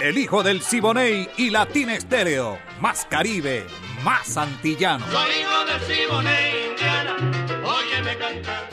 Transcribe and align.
El 0.00 0.16
hijo 0.16 0.42
del 0.42 0.62
Siboney 0.62 1.28
y 1.36 1.50
Latina 1.50 1.94
Estéreo. 1.94 2.58
Más 2.80 3.04
Caribe, 3.04 3.66
más 4.02 4.34
antillano. 4.38 5.04
Soy 5.10 5.30
hijo 5.42 5.64
del 5.66 5.80
Siboney, 5.82 6.70
Indiana. 6.70 7.16
Óyeme 7.62 8.16
cantar. 8.16 8.70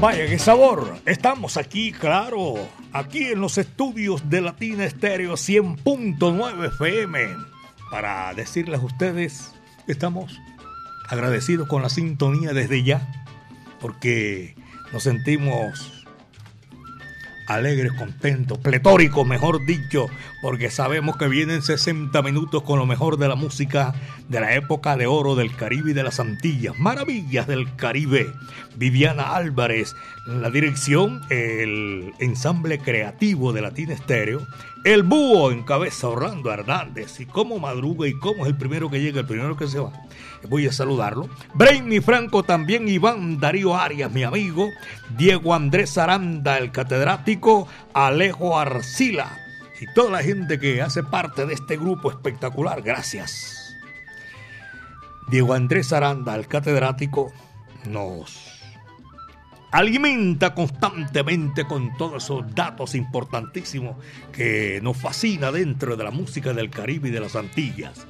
Vaya, 0.00 0.26
qué 0.26 0.38
sabor. 0.38 0.96
Estamos 1.04 1.58
aquí, 1.58 1.92
claro, 1.92 2.54
aquí 2.94 3.32
en 3.32 3.40
los 3.42 3.58
estudios 3.58 4.30
de 4.30 4.40
Latina 4.40 4.86
Estéreo 4.86 5.34
100.9 5.34 6.68
FM, 6.68 7.36
para 7.90 8.32
decirles 8.32 8.80
a 8.80 8.84
ustedes 8.86 9.52
que 9.84 9.92
estamos 9.92 10.40
agradecidos 11.10 11.68
con 11.68 11.82
la 11.82 11.88
sintonía 11.88 12.52
desde 12.52 12.82
ya, 12.82 13.06
porque 13.80 14.54
nos 14.92 15.02
sentimos 15.02 16.00
alegres, 17.50 17.92
contentos, 17.94 18.58
pletóricos, 18.58 19.26
mejor 19.26 19.66
dicho, 19.66 20.06
porque 20.40 20.70
sabemos 20.70 21.16
que 21.16 21.26
vienen 21.26 21.62
60 21.62 22.22
minutos 22.22 22.62
con 22.62 22.78
lo 22.78 22.86
mejor 22.86 23.16
de 23.18 23.26
la 23.26 23.34
música 23.34 23.92
de 24.28 24.40
la 24.40 24.54
época 24.54 24.96
de 24.96 25.08
oro 25.08 25.34
del 25.34 25.54
Caribe 25.56 25.90
y 25.90 25.94
de 25.94 26.04
las 26.04 26.20
Antillas, 26.20 26.78
maravillas 26.78 27.48
del 27.48 27.74
Caribe. 27.74 28.32
Viviana 28.76 29.34
Álvarez, 29.34 29.96
en 30.28 30.42
la 30.42 30.50
dirección, 30.50 31.22
el 31.28 32.12
ensamble 32.20 32.78
creativo 32.78 33.52
de 33.52 33.62
Latina 33.62 33.94
Estéreo, 33.94 34.46
el 34.84 35.02
búho 35.02 35.50
en 35.50 35.64
cabeza 35.64 36.08
Orlando 36.08 36.52
Hernández, 36.52 37.18
y 37.18 37.26
cómo 37.26 37.58
madruga 37.58 38.06
y 38.06 38.14
cómo 38.14 38.44
es 38.44 38.52
el 38.52 38.56
primero 38.56 38.88
que 38.90 39.00
llega, 39.00 39.20
el 39.20 39.26
primero 39.26 39.56
que 39.56 39.66
se 39.66 39.80
va 39.80 39.92
voy 40.48 40.66
a 40.66 40.72
saludarlo. 40.72 41.28
Brainy 41.54 42.00
Franco 42.00 42.42
también, 42.42 42.88
Iván 42.88 43.40
Darío 43.40 43.76
Arias, 43.76 44.10
mi 44.10 44.22
amigo, 44.22 44.68
Diego 45.16 45.54
Andrés 45.54 45.98
Aranda, 45.98 46.58
el 46.58 46.72
catedrático, 46.72 47.68
Alejo 47.94 48.58
Arcila 48.58 49.38
y 49.80 49.86
toda 49.94 50.10
la 50.10 50.22
gente 50.22 50.58
que 50.58 50.82
hace 50.82 51.02
parte 51.02 51.46
de 51.46 51.54
este 51.54 51.76
grupo 51.76 52.10
espectacular. 52.10 52.82
Gracias. 52.82 53.76
Diego 55.30 55.54
Andrés 55.54 55.92
Aranda, 55.92 56.34
el 56.34 56.46
catedrático, 56.48 57.32
nos 57.88 58.50
alimenta 59.70 60.54
constantemente 60.54 61.64
con 61.64 61.96
todos 61.96 62.24
esos 62.24 62.54
datos 62.54 62.94
importantísimos 62.94 63.96
que 64.32 64.80
nos 64.82 64.96
fascina 64.96 65.52
dentro 65.52 65.96
de 65.96 66.04
la 66.04 66.10
música 66.10 66.52
del 66.52 66.70
Caribe 66.70 67.08
y 67.08 67.12
de 67.12 67.20
las 67.20 67.36
Antillas. 67.36 68.06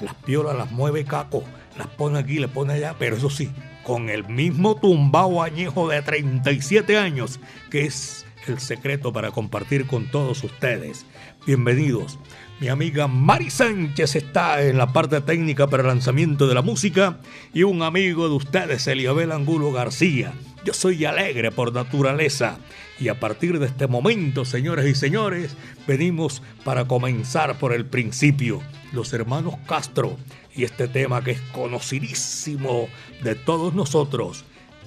Las 0.00 0.14
piolas 0.14 0.56
las 0.56 0.70
mueve 0.70 1.04
Caco 1.04 1.42
las 1.76 1.88
pone 1.88 2.18
aquí, 2.18 2.38
le 2.38 2.48
pone 2.48 2.74
allá, 2.74 2.96
pero 2.98 3.16
eso 3.16 3.30
sí, 3.30 3.50
con 3.84 4.08
el 4.08 4.26
mismo 4.28 4.76
tumbao 4.76 5.42
añejo 5.42 5.88
de 5.88 6.02
37 6.02 6.96
años, 6.96 7.38
que 7.70 7.84
es 7.84 8.24
el 8.46 8.60
secreto 8.60 9.12
para 9.12 9.30
compartir 9.30 9.86
con 9.86 10.10
todos 10.10 10.42
ustedes. 10.44 11.04
Bienvenidos. 11.46 12.18
Mi 12.58 12.68
amiga 12.68 13.06
Mari 13.06 13.50
Sánchez 13.50 14.16
está 14.16 14.62
en 14.62 14.78
la 14.78 14.90
parte 14.90 15.20
técnica 15.20 15.66
para 15.66 15.82
el 15.82 15.88
lanzamiento 15.88 16.46
de 16.46 16.54
la 16.54 16.62
música 16.62 17.18
y 17.52 17.64
un 17.64 17.82
amigo 17.82 18.30
de 18.30 18.34
ustedes, 18.34 18.86
Eliabel 18.86 19.32
Angulo 19.32 19.72
García. 19.72 20.32
Yo 20.64 20.72
soy 20.72 21.04
alegre 21.04 21.50
por 21.50 21.74
naturaleza 21.74 22.58
y 22.98 23.08
a 23.08 23.20
partir 23.20 23.58
de 23.58 23.66
este 23.66 23.86
momento, 23.88 24.46
señores 24.46 24.86
y 24.86 24.94
señores, 24.94 25.54
venimos 25.86 26.42
para 26.64 26.86
comenzar 26.86 27.58
por 27.58 27.74
el 27.74 27.84
principio. 27.84 28.62
Los 28.90 29.12
hermanos 29.12 29.56
Castro 29.66 30.16
y 30.54 30.64
este 30.64 30.88
tema 30.88 31.22
que 31.22 31.32
es 31.32 31.40
conocidísimo 31.52 32.88
de 33.22 33.34
todos 33.34 33.74
nosotros 33.74 34.46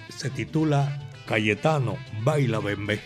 se 0.09 0.31
titula 0.31 1.07
Cayetano 1.27 1.97
Baila 2.23 2.59
Bembe. 2.59 2.99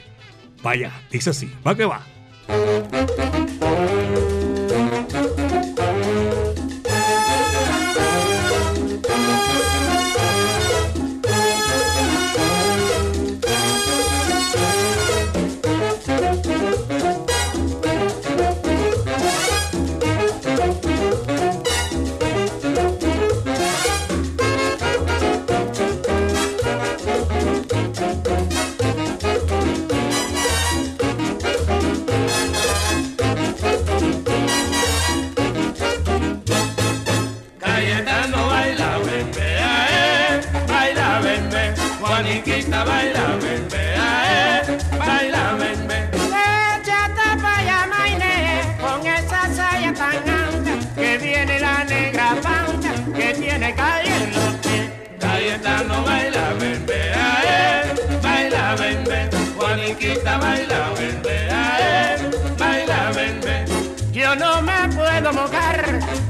Vaya, 0.64 0.94
dice 1.12 1.32
así, 1.32 1.52
va 1.68 1.76
que 1.76 1.84
va. 1.84 3.33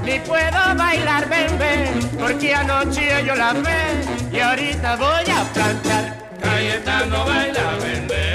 Ni 0.05 0.19
puedo 0.19 0.75
bailar 0.75 1.27
bembe, 1.27 1.89
porque 2.19 2.53
anoche 2.53 3.25
yo 3.25 3.35
la 3.35 3.53
ve 3.53 4.05
y 4.31 4.39
ahorita 4.39 4.95
voy 4.97 5.23
a 5.31 5.43
plantar. 5.51 6.15
Cayetano 6.39 7.25
baila 7.25 7.77
bembe, 7.81 8.32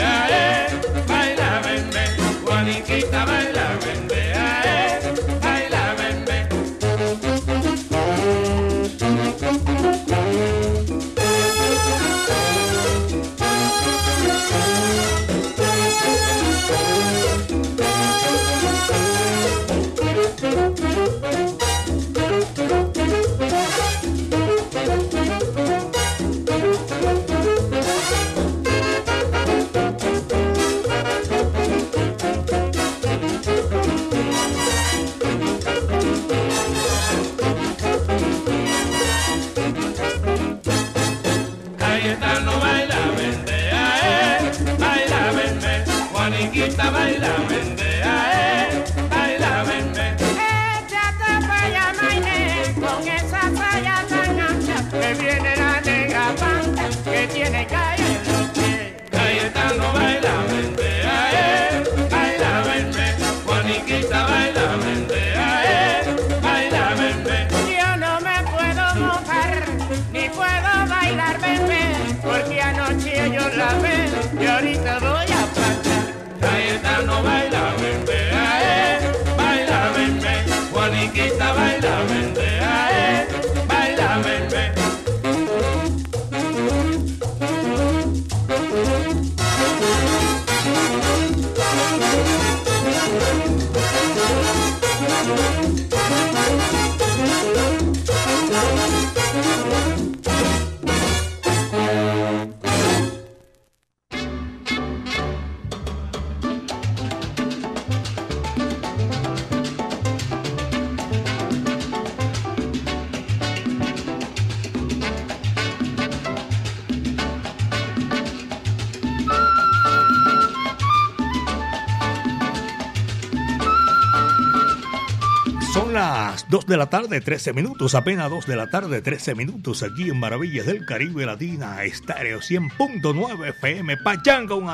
la 126.79 126.87
tarde, 126.89 127.21
13 127.21 127.53
minutos, 127.53 127.95
apenas 127.95 128.31
2 128.31 128.47
de 128.47 128.57
la 128.57 128.71
tarde, 128.71 129.03
13 129.03 129.35
minutos, 129.35 129.83
aquí 129.83 130.11
en 130.11 130.19
Maravillas 130.19 130.67
del 130.67 130.87
Caribe 130.87 131.27
Latina, 131.27 131.83
Estéreo 131.83 132.39
100.9 132.39 133.49
FM, 133.49 133.97
Pachanga, 133.99 134.55
un, 134.55 134.71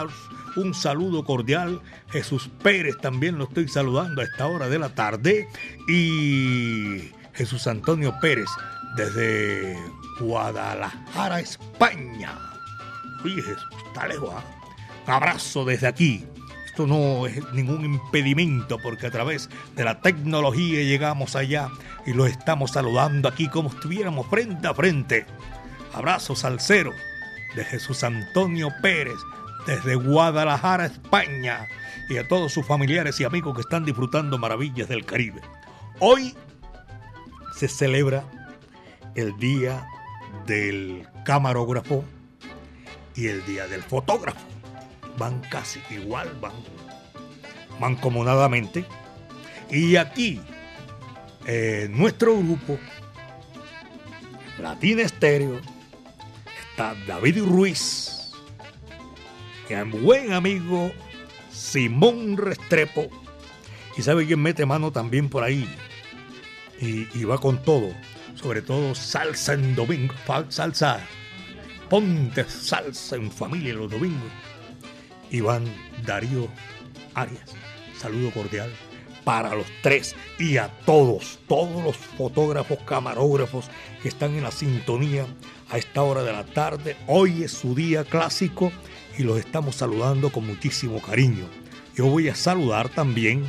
un 0.56 0.74
saludo 0.74 1.24
cordial. 1.24 1.80
Jesús 2.10 2.50
Pérez 2.62 2.96
también 3.00 3.38
lo 3.38 3.44
estoy 3.44 3.68
saludando 3.68 4.20
a 4.20 4.24
esta 4.24 4.46
hora 4.46 4.68
de 4.68 4.78
la 4.78 4.90
tarde. 4.90 5.48
Y 5.88 7.10
Jesús 7.32 7.66
Antonio 7.66 8.14
Pérez 8.20 8.48
desde 8.96 9.76
Guadalajara, 10.20 11.40
España. 11.40 12.38
Oye, 13.24 13.42
Jesús, 13.42 13.66
está 13.86 14.06
lejos. 14.06 14.34
Un 15.06 15.12
abrazo 15.12 15.64
desde 15.64 15.86
aquí 15.86 16.26
esto 16.74 16.88
no 16.88 17.28
es 17.28 17.40
ningún 17.52 17.84
impedimento 17.84 18.80
porque 18.80 19.06
a 19.06 19.10
través 19.12 19.48
de 19.76 19.84
la 19.84 20.00
tecnología 20.00 20.82
llegamos 20.82 21.36
allá 21.36 21.68
y 22.04 22.12
lo 22.12 22.26
estamos 22.26 22.72
saludando 22.72 23.28
aquí 23.28 23.46
como 23.46 23.68
estuviéramos 23.68 24.26
frente 24.26 24.66
a 24.66 24.74
frente. 24.74 25.24
Abrazo 25.92 26.34
al 26.42 26.58
cero 26.58 26.90
de 27.54 27.64
Jesús 27.64 28.02
Antonio 28.02 28.70
Pérez 28.82 29.14
desde 29.68 29.94
Guadalajara, 29.94 30.86
España 30.86 31.68
y 32.08 32.16
a 32.16 32.26
todos 32.26 32.52
sus 32.52 32.66
familiares 32.66 33.20
y 33.20 33.24
amigos 33.24 33.54
que 33.54 33.60
están 33.60 33.84
disfrutando 33.84 34.36
maravillas 34.36 34.88
del 34.88 35.04
Caribe. 35.04 35.42
Hoy 36.00 36.34
se 37.54 37.68
celebra 37.68 38.24
el 39.14 39.38
Día 39.38 39.86
del 40.44 41.06
Camarógrafo 41.24 42.04
y 43.14 43.28
el 43.28 43.46
Día 43.46 43.68
del 43.68 43.84
Fotógrafo 43.84 44.53
van 45.18 45.40
casi 45.50 45.80
igual, 45.90 46.36
van 46.40 46.52
mancomunadamente. 47.80 48.84
Y 49.70 49.96
aquí, 49.96 50.40
en 51.46 51.96
nuestro 51.96 52.36
grupo, 52.36 52.78
Latina 54.60 55.02
Estéreo, 55.02 55.60
está 56.70 56.94
David 57.06 57.42
Ruiz, 57.42 58.32
y 59.68 59.74
un 59.74 60.02
buen 60.02 60.32
amigo 60.32 60.92
Simón 61.50 62.36
Restrepo, 62.36 63.08
y 63.96 64.02
sabe 64.02 64.26
quién 64.26 64.42
mete 64.42 64.66
mano 64.66 64.90
también 64.92 65.28
por 65.28 65.42
ahí, 65.42 65.68
y, 66.80 67.08
y 67.18 67.24
va 67.24 67.38
con 67.38 67.62
todo, 67.62 67.94
sobre 68.34 68.62
todo 68.62 68.94
salsa 68.94 69.54
en 69.54 69.74
domingo, 69.74 70.14
salsa, 70.48 71.00
ponte 71.88 72.44
salsa 72.44 73.16
en 73.16 73.30
familia 73.30 73.74
los 73.74 73.90
domingos 73.90 74.30
Iván 75.34 75.64
Darío 76.06 76.48
Arias. 77.14 77.54
Saludo 77.98 78.30
cordial 78.30 78.72
para 79.24 79.54
los 79.54 79.66
tres 79.82 80.14
y 80.38 80.58
a 80.58 80.68
todos, 80.84 81.38
todos 81.48 81.82
los 81.82 81.96
fotógrafos, 81.96 82.78
camarógrafos 82.84 83.66
que 84.02 84.08
están 84.08 84.34
en 84.34 84.44
la 84.44 84.50
sintonía 84.50 85.26
a 85.70 85.78
esta 85.78 86.02
hora 86.02 86.22
de 86.22 86.32
la 86.32 86.44
tarde. 86.44 86.96
Hoy 87.06 87.42
es 87.42 87.52
su 87.52 87.74
día 87.74 88.04
clásico 88.04 88.70
y 89.18 89.22
los 89.22 89.38
estamos 89.38 89.76
saludando 89.76 90.30
con 90.30 90.46
muchísimo 90.46 91.00
cariño. 91.00 91.46
Yo 91.96 92.06
voy 92.06 92.28
a 92.28 92.34
saludar 92.34 92.88
también 92.90 93.44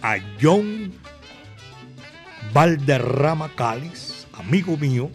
a 0.00 0.16
John 0.40 0.92
Valderrama 2.52 3.50
Cáliz, 3.56 4.26
amigo 4.32 4.76
mío, 4.76 5.10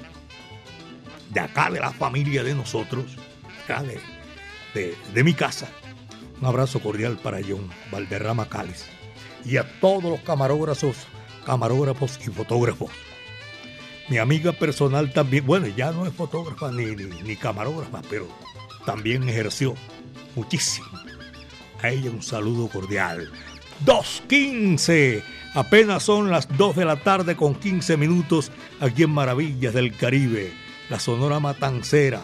de 1.30 1.40
acá 1.40 1.72
de 1.72 1.80
la 1.80 1.92
familia 1.92 2.44
de 2.44 2.54
nosotros, 2.54 3.06
de, 4.74 4.96
de 5.14 5.24
mi 5.24 5.34
casa 5.34 5.70
un 6.42 6.48
abrazo 6.48 6.80
cordial 6.80 7.18
para 7.22 7.40
John 7.48 7.70
Valderrama 7.92 8.50
Cáliz 8.50 8.86
y 9.46 9.58
a 9.58 9.80
todos 9.80 10.04
los 10.04 10.20
camarógrafos, 10.22 10.96
camarógrafos 11.46 12.20
y 12.26 12.32
fotógrafos. 12.32 12.90
Mi 14.10 14.18
amiga 14.18 14.52
personal 14.52 15.14
también, 15.14 15.46
bueno, 15.46 15.68
ya 15.68 15.92
no 15.92 16.06
es 16.06 16.14
fotógrafa 16.14 16.72
ni, 16.72 16.86
ni, 17.24 17.36
camarógrafa, 17.36 18.02
pero 18.10 18.28
también 18.86 19.30
ejerció 19.30 19.76
muchísimo. 20.36 20.88
A 21.82 21.90
ella 21.90 22.10
un 22.10 22.22
saludo 22.22 22.68
cordial. 22.68 23.32
2.15. 23.86 25.24
Apenas 25.54 26.04
son 26.04 26.30
las 26.30 26.48
2 26.58 26.76
de 26.76 26.86
la 26.86 26.98
tarde 26.98 27.36
con 27.36 27.56
15 27.56 27.98
minutos 27.98 28.52
aquí 28.80 29.04
en 29.04 29.12
Maravillas 29.12 29.74
del 29.74 29.96
Caribe. 29.96 30.52
La 30.90 31.00
Sonora 31.00 31.40
Matancera, 31.40 32.22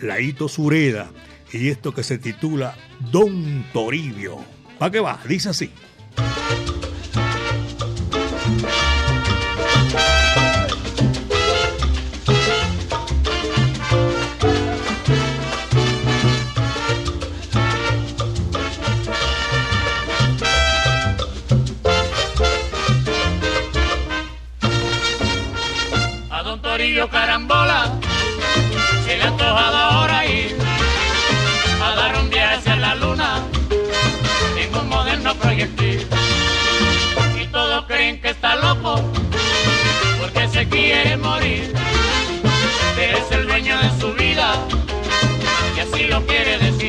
Laito 0.00 0.48
Sureda 0.48 1.10
y 1.52 1.68
esto 1.68 1.92
que 1.92 2.02
se 2.02 2.18
titula 2.18 2.74
Don 3.10 3.64
Toribio. 3.72 4.38
¿Para 4.78 4.90
qué 4.90 5.00
va? 5.00 5.18
Dice 5.26 5.50
así. 5.50 5.70
A 26.30 26.42
Don 26.42 26.62
Toribio 26.62 27.08
Carambola 27.10 27.69
Y 35.62 37.46
todos 37.48 37.84
creen 37.84 38.18
que 38.22 38.30
está 38.30 38.56
loco 38.56 38.94
porque 40.18 40.48
se 40.48 40.66
quiere 40.66 41.18
morir. 41.18 41.74
Es 42.98 43.30
el 43.30 43.46
dueño 43.46 43.76
de 43.78 44.00
su 44.00 44.14
vida 44.14 44.54
y 45.76 45.80
así 45.80 46.04
lo 46.04 46.24
quiere 46.24 46.56
decidir. 46.56 46.79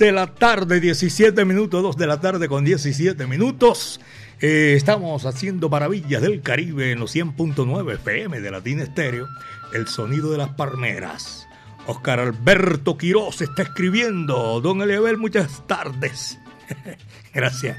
De 0.00 0.12
la 0.12 0.28
tarde, 0.28 0.80
17 0.80 1.44
minutos, 1.44 1.82
2 1.82 1.96
de 1.98 2.06
la 2.06 2.20
tarde 2.20 2.48
con 2.48 2.64
17 2.64 3.26
minutos. 3.26 4.00
Eh, 4.40 4.72
estamos 4.74 5.26
haciendo 5.26 5.68
maravillas 5.68 6.22
del 6.22 6.40
Caribe 6.40 6.90
en 6.90 7.00
los 7.00 7.14
100.9 7.14 7.94
FM 7.96 8.40
de 8.40 8.50
Latina 8.50 8.82
Estéreo, 8.82 9.28
el 9.74 9.86
sonido 9.88 10.32
de 10.32 10.38
las 10.38 10.48
palmeras. 10.54 11.46
Oscar 11.86 12.18
Alberto 12.18 12.96
Quiroz 12.96 13.42
está 13.42 13.62
escribiendo. 13.62 14.62
Don 14.62 14.80
Eliabel, 14.80 15.18
muchas 15.18 15.66
tardes. 15.66 16.38
gracias, 17.34 17.76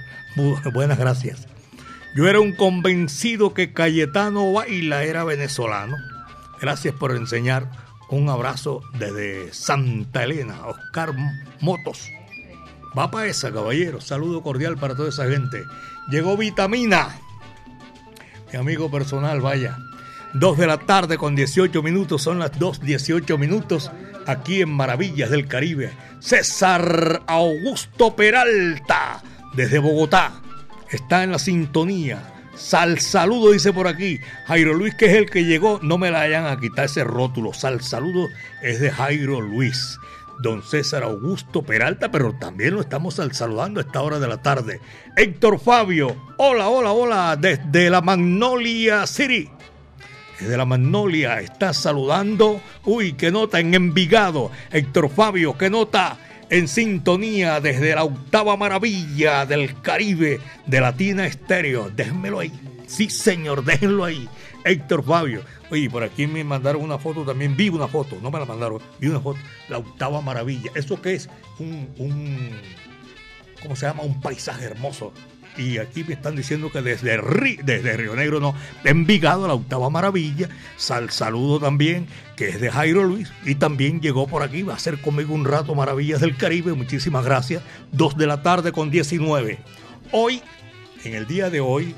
buenas 0.72 1.00
gracias. 1.00 1.48
Yo 2.16 2.28
era 2.28 2.40
un 2.40 2.54
convencido 2.54 3.56
que 3.56 3.74
Cayetano 3.74 4.54
Baila 4.54 5.04
era 5.06 5.24
venezolano. 5.24 5.98
Gracias 6.62 6.94
por 6.94 7.16
enseñar 7.16 7.72
Un 8.12 8.28
abrazo 8.28 8.82
desde 8.94 9.54
Santa 9.54 10.24
Elena, 10.24 10.68
Oscar 10.68 11.14
Motos. 11.62 12.10
Va 12.98 13.10
para 13.10 13.28
esa, 13.28 13.54
caballero. 13.54 14.02
Saludo 14.02 14.44
cordial 14.44 14.78
para 14.78 14.96
toda 14.96 15.08
esa 15.08 15.30
gente. 15.30 15.64
Llegó 16.10 16.36
Vitamina. 16.36 17.18
Mi 18.52 18.60
amigo 18.60 18.92
personal, 18.92 19.40
vaya. 19.40 19.78
Dos 20.34 20.58
de 20.58 20.68
la 20.68 20.78
tarde 20.78 21.18
con 21.18 21.38
18 21.38 21.82
minutos, 21.82 22.22
son 22.22 22.40
las 22.40 22.52
2.18 22.52 23.38
minutos 23.38 23.90
aquí 24.26 24.62
en 24.62 24.72
Maravillas 24.72 25.30
del 25.30 25.48
Caribe. 25.48 25.94
César 26.20 27.24
Augusto 27.28 28.14
Peralta, 28.14 29.24
desde 29.56 29.80
Bogotá, 29.80 30.34
está 30.90 31.24
en 31.24 31.32
la 31.32 31.40
sintonía. 31.40 32.41
Sal 32.56 33.00
saludo, 33.00 33.52
dice 33.52 33.74
por 33.74 33.88
aquí. 33.88 34.20
Jairo 34.46 34.74
Luis, 34.74 34.94
que 34.96 35.06
es 35.06 35.14
el 35.14 35.30
que 35.30 35.46
llegó, 35.46 35.80
no 35.82 35.98
me 35.98 36.12
la 36.12 36.20
vayan 36.20 36.46
a 36.46 36.60
quitar 36.60 36.86
ese 36.86 37.04
rótulo. 37.04 37.54
Sal 37.54 37.82
saludo 37.82 38.28
es 38.62 38.80
de 38.80 38.92
Jairo 38.92 39.42
Luis. 39.42 39.98
Don 40.42 40.64
César 40.64 41.04
Augusto 41.04 41.62
Peralta, 41.62 42.10
pero 42.10 42.34
también 42.34 42.74
lo 42.74 42.82
estamos 42.82 43.20
saludando 43.32 43.80
a 43.80 43.84
esta 43.84 44.02
hora 44.02 44.18
de 44.18 44.28
la 44.28 44.42
tarde. 44.42 44.82
Héctor 45.16 45.60
Fabio, 45.60 46.16
hola, 46.38 46.68
hola, 46.68 46.92
hola, 46.92 47.38
desde 47.40 47.92
la 47.92 48.02
Magnolia 48.02 49.06
City. 49.06 49.50
Desde 50.40 50.58
la 50.58 50.66
Magnolia 50.66 51.40
está 51.42 51.74
saludando. 51.74 52.60
Uy, 52.86 53.14
qué 53.14 53.30
nota 53.30 53.60
en 53.60 53.76
Envigado. 53.76 54.50
Héctor 54.72 55.12
Fabio, 55.12 55.56
qué 55.56 55.70
nota 55.70 56.18
en 56.52 56.68
sintonía 56.68 57.62
desde 57.62 57.96
la 57.96 58.04
octava 58.04 58.58
maravilla 58.58 59.46
del 59.46 59.82
Caribe 59.82 60.40
de 60.68 60.82
Latina 60.82 61.26
Estéreo. 61.26 61.90
Déjenmelo 61.90 62.40
ahí. 62.40 62.52
Sí, 62.86 63.10
señor, 63.10 63.64
déjenlo 63.64 64.04
ahí. 64.04 64.28
Héctor 64.66 65.04
Fabio. 65.04 65.42
Oye, 65.72 65.90
por 65.90 66.04
aquí 66.04 66.28
me 66.28 66.44
mandaron 66.44 66.84
una 66.84 67.00
foto 67.00 67.24
también. 67.24 67.56
Vi 67.56 67.70
una 67.70 67.88
foto, 67.88 68.20
no 68.22 68.30
me 68.30 68.38
la 68.38 68.46
mandaron. 68.46 68.82
Vi 69.00 69.08
una 69.08 69.22
foto. 69.22 69.40
La 69.70 69.78
octava 69.78 70.22
maravilla. 70.22 70.72
¿Eso 70.76 71.02
qué 71.02 71.14
es? 71.16 71.30
Un, 71.58 71.90
un 71.98 72.52
¿cómo 73.64 73.78
se 73.78 73.86
llama? 73.86 74.04
Un 74.04 74.20
paisaje 74.20 74.66
hermoso 74.66 75.14
y 75.58 75.78
aquí 75.78 76.04
me 76.04 76.14
están 76.14 76.36
diciendo 76.36 76.72
que 76.72 76.82
desde, 76.82 77.20
desde 77.64 77.98
Río 77.98 78.16
Negro, 78.16 78.40
no, 78.40 78.56
Envigado, 78.84 79.48
la 79.48 79.54
octava 79.54 79.90
maravilla, 79.90 80.50
sal, 80.78 81.10
saludo 81.10 81.60
también, 81.60 82.08
que 82.42 82.50
es 82.50 82.60
de 82.60 82.72
Jairo 82.72 83.04
Luis, 83.04 83.32
y 83.46 83.54
también 83.54 84.02
llegó 84.02 84.26
por 84.26 84.42
aquí, 84.42 84.64
va 84.64 84.74
a 84.74 84.80
ser 84.80 85.00
conmigo 85.00 85.32
un 85.32 85.46
rato 85.46 85.76
Maravillas 85.76 86.22
del 86.22 86.36
Caribe, 86.36 86.74
muchísimas 86.74 87.24
gracias, 87.24 87.62
dos 87.92 88.18
de 88.18 88.26
la 88.26 88.42
tarde 88.42 88.72
con 88.72 88.90
19. 88.90 89.60
Hoy, 90.12 90.42
en 91.04 91.14
el 91.14 91.28
día 91.28 91.52
de 91.52 91.60
hoy, 91.60 91.94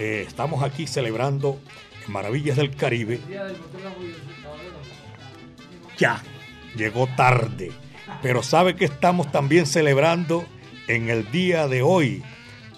eh, 0.00 0.24
estamos 0.26 0.64
aquí 0.64 0.88
celebrando 0.88 1.60
Maravillas 2.08 2.56
del 2.56 2.74
Caribe. 2.74 3.20
Ya, 5.98 6.20
llegó 6.74 7.06
tarde, 7.16 7.70
pero 8.22 8.42
sabe 8.42 8.74
que 8.74 8.86
estamos 8.86 9.30
también 9.30 9.66
celebrando 9.66 10.44
en 10.88 11.10
el 11.10 11.30
día 11.30 11.68
de 11.68 11.80
hoy, 11.80 12.24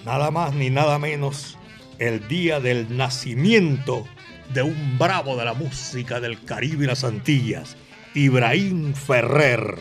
nada 0.04 0.30
más 0.30 0.52
ni 0.52 0.68
nada 0.68 0.98
menos 0.98 1.56
el 1.98 2.28
día 2.28 2.60
del 2.60 2.98
nacimiento 2.98 4.06
de 4.52 4.62
un 4.62 4.98
bravo 4.98 5.36
de 5.36 5.44
la 5.44 5.54
música 5.54 6.20
del 6.20 6.42
Caribe 6.44 6.84
y 6.84 6.86
las 6.86 7.04
Antillas, 7.04 7.76
Ibrahim 8.14 8.94
Ferrer. 8.94 9.78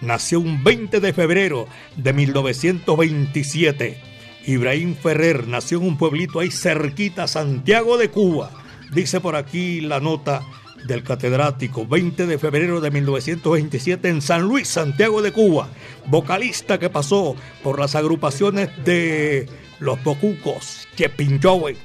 Nació 0.00 0.40
un 0.40 0.62
20 0.62 1.00
de 1.00 1.12
febrero 1.12 1.66
de 1.96 2.12
1927. 2.12 3.98
Ibrahim 4.46 4.94
Ferrer 4.94 5.48
nació 5.48 5.78
en 5.78 5.88
un 5.88 5.98
pueblito 5.98 6.40
ahí 6.40 6.50
cerquita, 6.50 7.26
Santiago 7.26 7.96
de 7.96 8.10
Cuba. 8.10 8.50
Dice 8.92 9.20
por 9.20 9.34
aquí 9.34 9.80
la 9.80 9.98
nota 9.98 10.42
del 10.86 11.02
catedrático, 11.02 11.86
20 11.86 12.26
de 12.26 12.38
febrero 12.38 12.80
de 12.80 12.90
1927 12.90 14.08
en 14.08 14.22
San 14.22 14.42
Luis, 14.42 14.68
Santiago 14.68 15.22
de 15.22 15.32
Cuba, 15.32 15.68
vocalista 16.06 16.78
que 16.78 16.90
pasó 16.90 17.34
por 17.62 17.80
las 17.80 17.94
agrupaciones 17.94 18.70
de 18.84 19.48
Los 19.80 20.02
Bocucos, 20.04 20.86
Chepinchowe, 20.96 21.76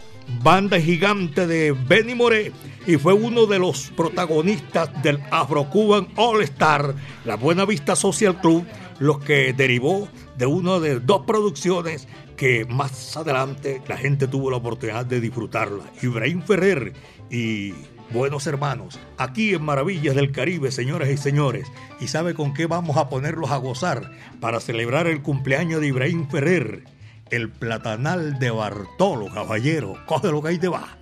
banda 0.43 0.79
gigante 0.79 1.47
de 1.47 1.71
Benny 1.71 2.15
Moré 2.15 2.51
y 2.87 2.97
fue 2.97 3.13
uno 3.13 3.45
de 3.45 3.59
los 3.59 3.91
protagonistas 3.95 4.89
del 5.03 5.19
Afro-Cuban 5.31 6.07
All 6.15 6.41
Star, 6.43 6.95
la 7.25 7.35
Buena 7.35 7.65
Vista 7.65 7.95
Social 7.95 8.39
Club, 8.41 8.65
los 8.99 9.19
que 9.19 9.53
derivó 9.53 10.07
de 10.37 10.45
una 10.45 10.79
de 10.79 10.99
dos 10.99 11.25
producciones 11.25 12.07
que 12.37 12.65
más 12.65 13.15
adelante 13.15 13.81
la 13.87 13.97
gente 13.97 14.27
tuvo 14.27 14.49
la 14.49 14.57
oportunidad 14.57 15.05
de 15.05 15.21
disfrutarla. 15.21 15.83
Ibrahim 16.01 16.41
Ferrer 16.41 16.93
y 17.29 17.73
buenos 18.11 18.47
hermanos, 18.47 18.99
aquí 19.17 19.53
en 19.53 19.63
Maravillas 19.63 20.15
del 20.15 20.31
Caribe, 20.31 20.71
señoras 20.71 21.09
y 21.09 21.17
señores. 21.17 21.67
¿Y 21.99 22.07
sabe 22.07 22.33
con 22.33 22.53
qué 22.53 22.65
vamos 22.65 22.97
a 22.97 23.09
ponerlos 23.09 23.51
a 23.51 23.57
gozar 23.57 24.11
para 24.39 24.59
celebrar 24.59 25.07
el 25.07 25.21
cumpleaños 25.21 25.81
de 25.81 25.87
Ibrahim 25.87 26.27
Ferrer? 26.27 26.83
El 27.31 27.49
platanal 27.49 28.39
de 28.39 28.51
Bartolo, 28.51 29.27
caballero. 29.33 29.95
Coge 30.05 30.27
lo 30.29 30.41
que 30.41 30.49
hay 30.49 30.57
de 30.57 30.67
va. 30.67 30.97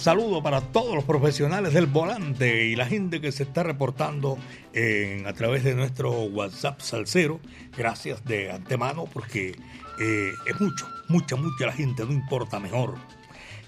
Saludo 0.00 0.42
para 0.42 0.62
todos 0.62 0.94
los 0.94 1.04
profesionales 1.04 1.74
del 1.74 1.84
volante 1.84 2.64
y 2.64 2.74
la 2.74 2.86
gente 2.86 3.20
que 3.20 3.32
se 3.32 3.42
está 3.42 3.62
reportando 3.62 4.38
en, 4.72 5.26
a 5.26 5.34
través 5.34 5.62
de 5.62 5.74
nuestro 5.74 6.22
WhatsApp 6.22 6.80
Salcero. 6.80 7.38
Gracias 7.76 8.24
de 8.24 8.50
antemano 8.50 9.04
porque 9.12 9.54
eh, 10.00 10.32
es 10.46 10.58
mucho, 10.58 10.88
mucha, 11.08 11.36
mucha 11.36 11.66
la 11.66 11.72
gente, 11.72 12.02
no 12.06 12.12
importa, 12.12 12.58
mejor. 12.58 12.94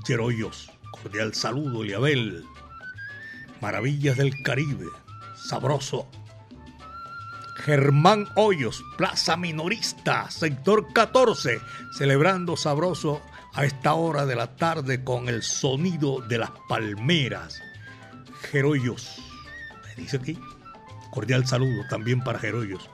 Yeroyos 0.06 0.70
Cordial 0.92 1.34
saludo, 1.34 1.84
Liabel. 1.84 2.44
Maravillas 3.62 4.18
del 4.18 4.42
Caribe. 4.44 4.88
Sabroso. 5.36 6.08
Germán 7.56 8.28
Hoyos, 8.36 8.84
Plaza 8.98 9.36
Minorista, 9.36 10.30
sector 10.30 10.94
14, 10.94 11.60
celebrando 11.92 12.56
sabroso 12.56 13.22
a 13.54 13.66
esta 13.66 13.94
hora 13.94 14.26
de 14.26 14.36
la 14.36 14.56
tarde 14.56 15.04
con 15.04 15.28
el 15.28 15.44
sonido 15.44 16.22
de 16.22 16.38
las 16.38 16.52
palmeras. 16.70 17.62
Geroyos, 18.52 19.18
me 19.86 20.02
dice 20.02 20.18
aquí. 20.18 20.40
Cordial 21.12 21.48
saludo 21.48 21.84
también 21.90 22.24
para 22.24 22.40
Geroyos. 22.40 22.90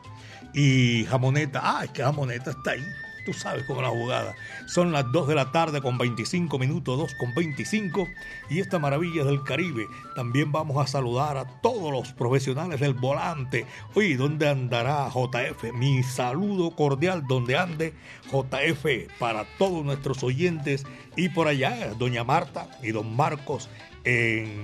Y 0.54 1.06
Jamoneta, 1.06 1.62
ah, 1.62 1.84
es 1.84 1.91
que 1.91 2.04
Jamoneta 2.04 2.52
está 2.52 2.71
ahí 2.71 2.86
tú 3.25 3.33
sabes 3.33 3.63
cómo 3.65 3.81
la 3.81 3.89
jugada. 3.89 4.36
Son 4.65 4.91
las 4.91 5.12
2 5.12 5.27
de 5.27 5.36
la 5.36 5.51
tarde 5.51 5.81
con 5.81 5.97
25 5.97 6.57
minutos, 6.59 6.97
2 6.97 7.15
con 7.15 7.33
25. 7.33 8.07
Y 8.49 8.59
esta 8.59 8.79
maravilla 8.79 9.23
del 9.23 9.43
Caribe. 9.43 9.88
También 10.15 10.51
vamos 10.51 10.83
a 10.83 10.88
saludar 10.88 11.38
a 11.38 11.45
todos 11.62 11.91
los 11.91 12.13
profesionales 12.13 12.79
del 12.79 12.93
volante. 12.93 13.65
Oye, 13.95 14.17
¿dónde 14.17 14.49
andará 14.49 15.09
JF? 15.09 15.73
Mi 15.73 16.03
saludo 16.03 16.71
cordial 16.71 17.25
donde 17.27 17.57
ande 17.57 17.93
JF 18.31 19.17
para 19.19 19.45
todos 19.57 19.83
nuestros 19.83 20.23
oyentes. 20.23 20.86
Y 21.15 21.29
por 21.29 21.47
allá, 21.47 21.93
doña 21.97 22.23
Marta 22.23 22.67
y 22.81 22.91
don 22.91 23.15
Marcos 23.15 23.69
en, 24.03 24.63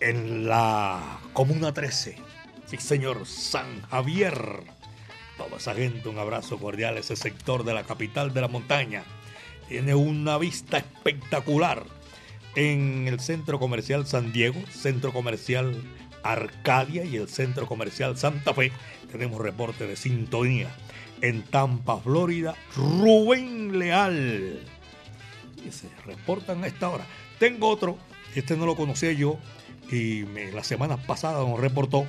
en 0.00 0.46
la 0.46 1.18
Comuna 1.32 1.72
13. 1.72 2.16
Sí, 2.66 2.76
señor, 2.78 3.26
San 3.26 3.82
Javier 3.82 4.73
toda 5.36 5.56
esa 5.56 5.74
gente, 5.74 6.08
un 6.08 6.18
abrazo 6.18 6.58
cordial. 6.58 6.98
Ese 6.98 7.16
sector 7.16 7.64
de 7.64 7.74
la 7.74 7.84
capital 7.84 8.32
de 8.32 8.40
la 8.40 8.48
montaña 8.48 9.04
tiene 9.68 9.94
una 9.94 10.38
vista 10.38 10.78
espectacular 10.78 11.84
en 12.54 13.08
el 13.08 13.20
centro 13.20 13.58
comercial 13.58 14.06
San 14.06 14.32
Diego, 14.32 14.60
centro 14.70 15.12
comercial 15.12 15.74
Arcadia 16.22 17.04
y 17.04 17.16
el 17.16 17.28
centro 17.28 17.66
comercial 17.66 18.16
Santa 18.16 18.54
Fe. 18.54 18.72
Tenemos 19.10 19.40
reporte 19.40 19.86
de 19.86 19.96
sintonía. 19.96 20.74
En 21.20 21.42
Tampa, 21.42 21.98
Florida, 21.98 22.54
Rubén 22.76 23.78
Leal. 23.78 24.60
Y 25.66 25.70
se 25.70 25.88
reportan 26.04 26.64
a 26.64 26.66
esta 26.66 26.90
hora. 26.90 27.06
Tengo 27.38 27.68
otro, 27.68 27.96
este 28.34 28.56
no 28.56 28.66
lo 28.66 28.76
conocía 28.76 29.12
yo 29.12 29.38
y 29.90 30.24
la 30.52 30.64
semana 30.64 30.96
pasada 30.96 31.46
nos 31.46 31.60
reportó 31.60 32.06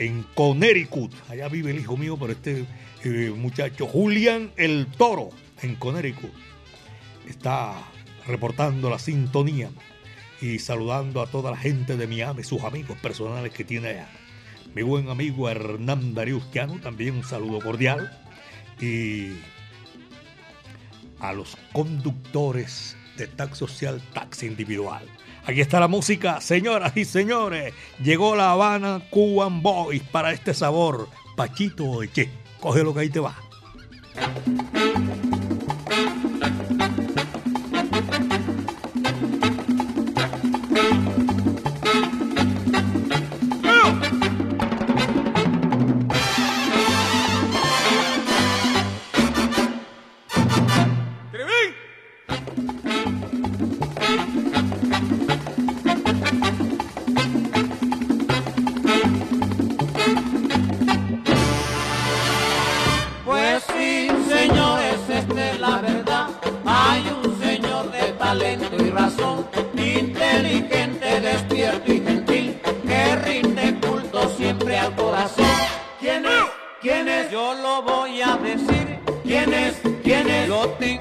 en 0.00 0.22
Connecticut. 0.34 1.12
Allá 1.28 1.48
vive 1.48 1.70
el 1.70 1.78
hijo 1.78 1.96
mío, 1.96 2.16
pero 2.18 2.32
este 2.32 2.64
eh, 3.04 3.32
muchacho, 3.36 3.86
Julián 3.86 4.50
el 4.56 4.86
Toro, 4.86 5.28
en 5.62 5.76
Connecticut, 5.76 6.32
está 7.28 7.74
reportando 8.26 8.88
la 8.88 8.98
sintonía 8.98 9.70
y 10.40 10.58
saludando 10.58 11.20
a 11.20 11.26
toda 11.26 11.50
la 11.50 11.56
gente 11.58 11.98
de 11.98 12.06
Miami, 12.06 12.42
sus 12.42 12.62
amigos 12.64 12.98
personales 12.98 13.52
que 13.52 13.62
tiene 13.62 13.88
allá. 13.88 14.08
Mi 14.74 14.82
buen 14.82 15.10
amigo 15.10 15.50
Hernán 15.50 16.14
Dariusquiano, 16.14 16.80
también 16.80 17.16
un 17.16 17.24
saludo 17.24 17.60
cordial. 17.60 18.10
Y 18.80 19.32
a 21.18 21.34
los 21.34 21.58
conductores 21.72 22.96
de 23.18 23.26
taxi 23.26 23.58
social, 23.58 24.00
taxi 24.14 24.46
individual. 24.46 25.06
Aquí 25.46 25.60
está 25.60 25.80
la 25.80 25.88
música, 25.88 26.40
señoras 26.40 26.96
y 26.96 27.04
señores. 27.04 27.74
Llegó 28.02 28.36
la 28.36 28.52
Habana 28.52 29.02
Cuban 29.10 29.62
Boys 29.62 30.02
para 30.02 30.32
este 30.32 30.54
sabor. 30.54 31.08
Pachito 31.36 32.02
Eche. 32.02 32.30
Coge 32.60 32.84
lo 32.84 32.92
que 32.92 33.00
ahí 33.00 33.08
te 33.08 33.20
va. 33.20 33.34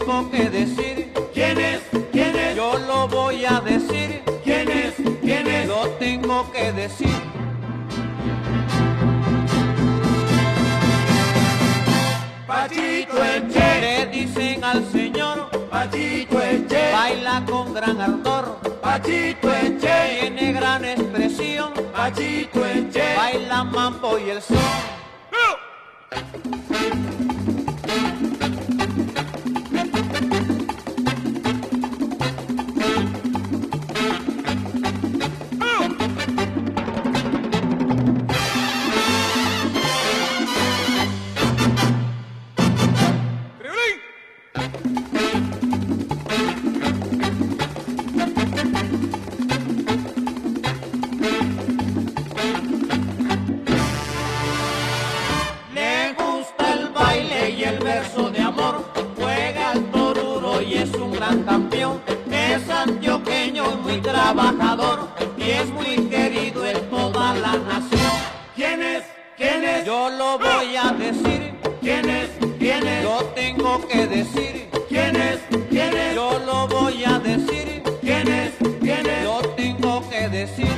tengo 0.10 0.32
que 0.32 0.50
decir. 0.50 1.14
¿Quién 1.34 1.60
es? 1.60 1.82
¿Quién 2.12 2.36
es? 2.36 2.56
Yo 2.56 2.80
lo 2.80 3.08
voy 3.08 3.46
a 3.46 3.60
decir. 3.62 4.24
¿Quién 4.44 4.68
es? 4.70 4.96
¿Quién 5.22 5.46
es? 5.48 5.68
Lo 5.68 5.88
tengo 6.00 6.52
que 6.52 6.72
decir. 6.72 7.16
Pachito 12.48 13.24
Eche. 13.24 13.82
Le 13.82 14.06
dicen 14.08 14.64
al 14.64 14.84
señor. 14.92 15.52
Pachito 15.70 16.42
Eche. 16.42 16.92
Baila 16.92 17.46
con 17.48 17.74
gran 17.76 18.02
ardor. 18.02 18.58
Pachito 18.82 19.54
Eche. 19.54 20.22
Tiene 20.22 20.54
gran 20.54 20.86
expresión. 20.86 21.72
Pachito 21.96 22.66
Eche. 22.66 23.16
Baila 23.16 23.64
mambo 23.64 24.18
y 24.18 24.32
el 24.32 24.42
son. 24.42 24.58
Y 65.38 65.52
es 65.52 65.70
muy 65.72 65.96
querido 66.10 66.66
en 66.66 66.90
toda 66.90 67.34
la 67.34 67.54
nación. 67.58 68.14
¿Quién 68.56 68.82
es? 68.82 69.04
Yo 69.86 70.10
lo 70.10 70.38
voy 70.38 70.76
a 70.76 70.92
decir. 70.92 71.54
¿Quién 71.82 72.10
es? 72.10 72.30
Yo 73.04 73.18
tengo 73.36 73.88
que 73.88 74.08
decir. 74.08 74.70
¿Quién 74.88 75.16
es? 75.16 75.40
Yo 76.16 76.40
lo 76.46 76.68
voy 76.68 77.04
a 77.04 77.20
decir. 77.20 77.82
¿Quién 78.02 78.28
es? 78.28 78.54
Yo 79.24 79.42
tengo 79.56 80.08
que 80.10 80.30
decir. 80.30 80.76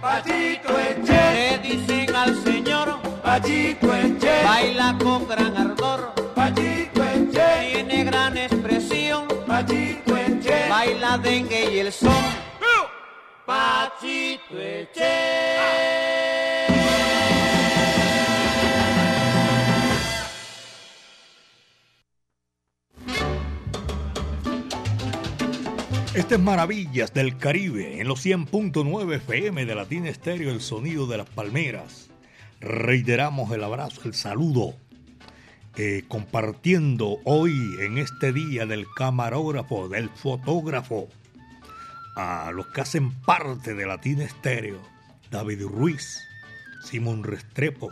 Pachito 0.00 0.78
Eche. 0.78 1.22
Le 1.34 1.58
dicen 1.58 2.14
al 2.14 2.44
señor. 2.44 2.98
Pachito 3.22 3.94
Eche. 3.94 4.44
Baila 4.44 4.96
con 5.02 5.28
gran 5.28 5.63
dengue 11.18 11.80
el 11.80 11.92
son. 11.92 12.12
Pachito 13.46 14.58
Eche. 14.58 15.44
Estas 26.14 26.38
es 26.38 26.44
maravillas 26.44 27.12
del 27.12 27.36
Caribe 27.36 28.00
en 28.00 28.06
los 28.06 28.24
100.9 28.24 29.16
FM 29.16 29.66
de 29.66 29.74
Latina 29.74 30.08
Estéreo, 30.08 30.50
el 30.50 30.60
sonido 30.60 31.06
de 31.06 31.18
las 31.18 31.28
palmeras. 31.28 32.08
Reiteramos 32.60 33.50
el 33.50 33.64
abrazo, 33.64 34.02
el 34.04 34.14
saludo 34.14 34.74
eh, 35.76 36.04
compartiendo 36.06 37.18
hoy 37.24 37.76
en 37.80 37.98
este 37.98 38.32
día 38.32 38.64
del 38.64 38.86
camarógrafo, 38.94 39.88
del 39.88 40.08
fotógrafo, 40.08 41.08
a 42.16 42.52
los 42.52 42.68
que 42.68 42.80
hacen 42.80 43.10
parte 43.22 43.74
de 43.74 43.86
Latina 43.86 44.24
Estéreo, 44.24 44.80
David 45.30 45.62
Ruiz, 45.66 46.20
Simón 46.84 47.24
Restrepo, 47.24 47.90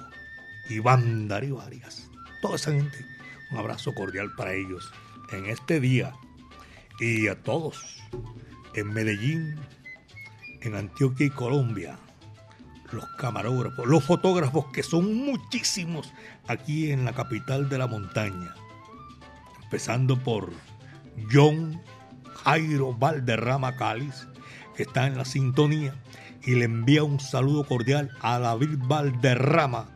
Iván 0.71 1.27
Darío 1.27 1.61
Arias, 1.61 2.09
toda 2.41 2.57
esa 2.57 2.71
gente. 2.71 3.05
Un 3.51 3.59
abrazo 3.59 3.93
cordial 3.95 4.33
para 4.37 4.55
ellos 4.55 4.93
en 5.33 5.47
este 5.47 5.81
día 5.81 6.13
y 7.01 7.27
a 7.27 7.43
todos 7.43 8.01
en 8.75 8.93
Medellín, 8.93 9.57
en 10.61 10.75
Antioquia 10.77 11.27
y 11.27 11.31
Colombia, 11.31 11.99
los 12.93 13.07
camarógrafos, 13.17 13.87
los 13.87 14.05
fotógrafos 14.05 14.67
que 14.73 14.83
son 14.83 15.15
muchísimos 15.15 16.13
aquí 16.49 16.91
en 16.91 17.05
la 17.05 17.13
capital 17.13 17.69
de 17.69 17.79
la 17.79 17.87
montaña, 17.87 18.55
empezando 19.63 20.19
por 20.19 20.53
John 21.31 21.81
Jairo 22.45 22.95
Valderrama 22.95 23.77
Cáliz, 23.77 24.27
que 24.77 24.85
está 24.85 25.07
en 25.07 25.17
la 25.17 25.25
sintonía, 25.25 25.95
y 26.45 26.55
le 26.55 26.65
envía 26.65 27.05
un 27.05 27.21
saludo 27.21 27.65
cordial 27.65 28.11
a 28.21 28.39
David 28.39 28.79
Valderrama 28.79 29.89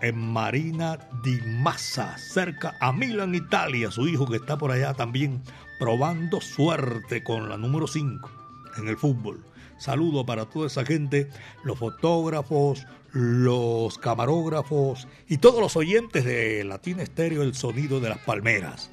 en 0.00 0.16
Marina 0.16 0.98
di 1.22 1.40
Massa, 1.42 2.16
cerca 2.16 2.74
a 2.80 2.92
Milán, 2.92 3.34
Italia, 3.34 3.90
su 3.90 4.08
hijo 4.08 4.26
que 4.26 4.36
está 4.36 4.56
por 4.56 4.70
allá 4.70 4.94
también 4.94 5.42
probando 5.78 6.40
suerte 6.40 7.22
con 7.22 7.48
la 7.48 7.56
número 7.56 7.86
5 7.86 8.30
en 8.78 8.88
el 8.88 8.96
fútbol. 8.96 9.44
Saludo 9.80 10.24
para 10.26 10.44
toda 10.44 10.66
esa 10.66 10.84
gente, 10.84 11.30
los 11.64 11.78
fotógrafos, 11.78 12.86
los 13.12 13.96
camarógrafos 13.96 15.08
y 15.26 15.38
todos 15.38 15.58
los 15.58 15.74
oyentes 15.74 16.26
de 16.26 16.62
Latina 16.64 17.02
Estéreo, 17.02 17.42
el 17.42 17.54
sonido 17.54 17.98
de 17.98 18.10
las 18.10 18.18
palmeras. 18.18 18.90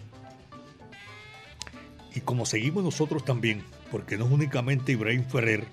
Y 2.15 2.21
como 2.21 2.45
seguimos 2.45 2.85
nosotros 2.85 3.25
también, 3.25 3.63
porque 3.91 4.17
no 4.17 4.27
es 4.27 4.31
únicamente 4.31 4.93
Ibrahim 4.93 5.25
Ferrer 5.25 5.65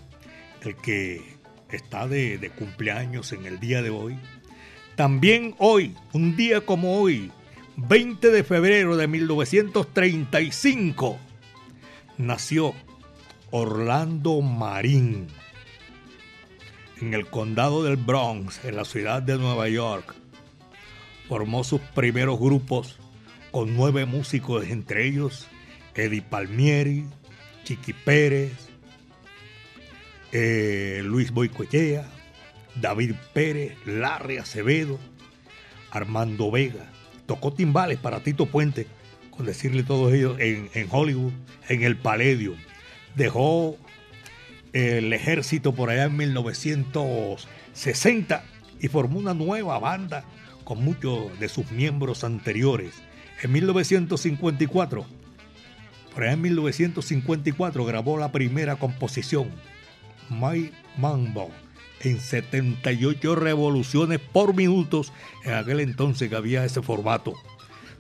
el 0.63 0.75
que 0.75 1.23
está 1.71 2.09
de, 2.09 2.37
de 2.37 2.51
cumpleaños 2.51 3.33
en 3.33 3.47
el 3.47 3.61
día 3.61 3.83
de 3.83 3.91
hoy, 3.91 4.19
también 4.97 5.55
hoy, 5.59 5.95
un 6.13 6.35
día 6.35 6.63
como 6.63 7.01
hoy, 7.01 7.31
20 7.77 8.33
de 8.33 8.43
febrero 8.43 8.97
de 8.97 9.07
1935, 9.07 11.19
nació 12.19 12.75
Orlando 13.57 14.41
Marín 14.41 15.29
en 17.01 17.15
el 17.15 17.29
condado 17.29 17.85
del 17.85 17.95
Bronx, 17.95 18.65
en 18.65 18.75
la 18.75 18.85
ciudad 18.85 19.23
de 19.23 19.39
Nueva 19.39 19.69
York. 19.69 20.13
Formó 21.29 21.63
sus 21.63 21.81
primeros 21.81 22.41
grupos 22.41 22.99
con 23.53 23.77
nueve 23.77 24.07
músicos, 24.07 24.67
entre 24.67 25.07
ellos 25.07 25.47
Eddie 25.95 26.21
Palmieri, 26.21 27.07
Chiqui 27.63 27.93
Pérez, 27.93 28.53
eh, 30.33 31.03
Luis 31.05 31.31
Boicochea, 31.31 32.09
David 32.75 33.15
Pérez, 33.33 33.77
Larry 33.87 34.39
Acevedo, 34.39 34.99
Armando 35.93 36.51
Vega 36.51 36.91
tocó 37.27 37.53
timbales 37.53 37.99
para 37.99 38.21
Tito 38.21 38.47
Puente, 38.47 38.89
con 39.31 39.47
decirle 39.47 39.85
todos 39.85 40.13
ellos, 40.13 40.39
en, 40.41 40.89
Hollywood, 40.91 41.33
en 41.69 41.85
el 41.85 41.97
Palladium. 41.97 42.57
Dejó 43.15 43.77
el 44.73 45.13
ejército 45.13 45.75
por 45.75 45.91
allá 45.91 46.05
en 46.05 46.17
1960 46.17 48.45
y 48.81 48.89
formó 48.89 49.19
una 49.19 49.35
nueva 49.35 49.79
banda 49.79 50.25
con 50.65 50.83
muchos 50.85 51.39
de 51.39 51.49
sus 51.49 51.71
miembros 51.71 52.25
anteriores. 52.25 52.95
En 53.43 53.53
1954, 53.53 55.07
por 56.13 56.23
allá 56.23 56.33
en 56.33 56.43
1954 56.43 57.85
grabó 57.85 58.19
la 58.19 58.33
primera 58.33 58.77
composición, 58.77 59.51
My 60.29 60.73
Mambo, 60.97 61.51
en 62.01 62.21
78 62.21 63.37
revoluciones 63.37 64.21
por 64.21 64.55
minutos 64.55 65.13
en 65.45 65.55
aquel 65.55 65.81
entonces 65.81 66.29
que 66.29 66.37
había 66.37 66.65
ese 66.65 66.83
formato. 66.83 67.35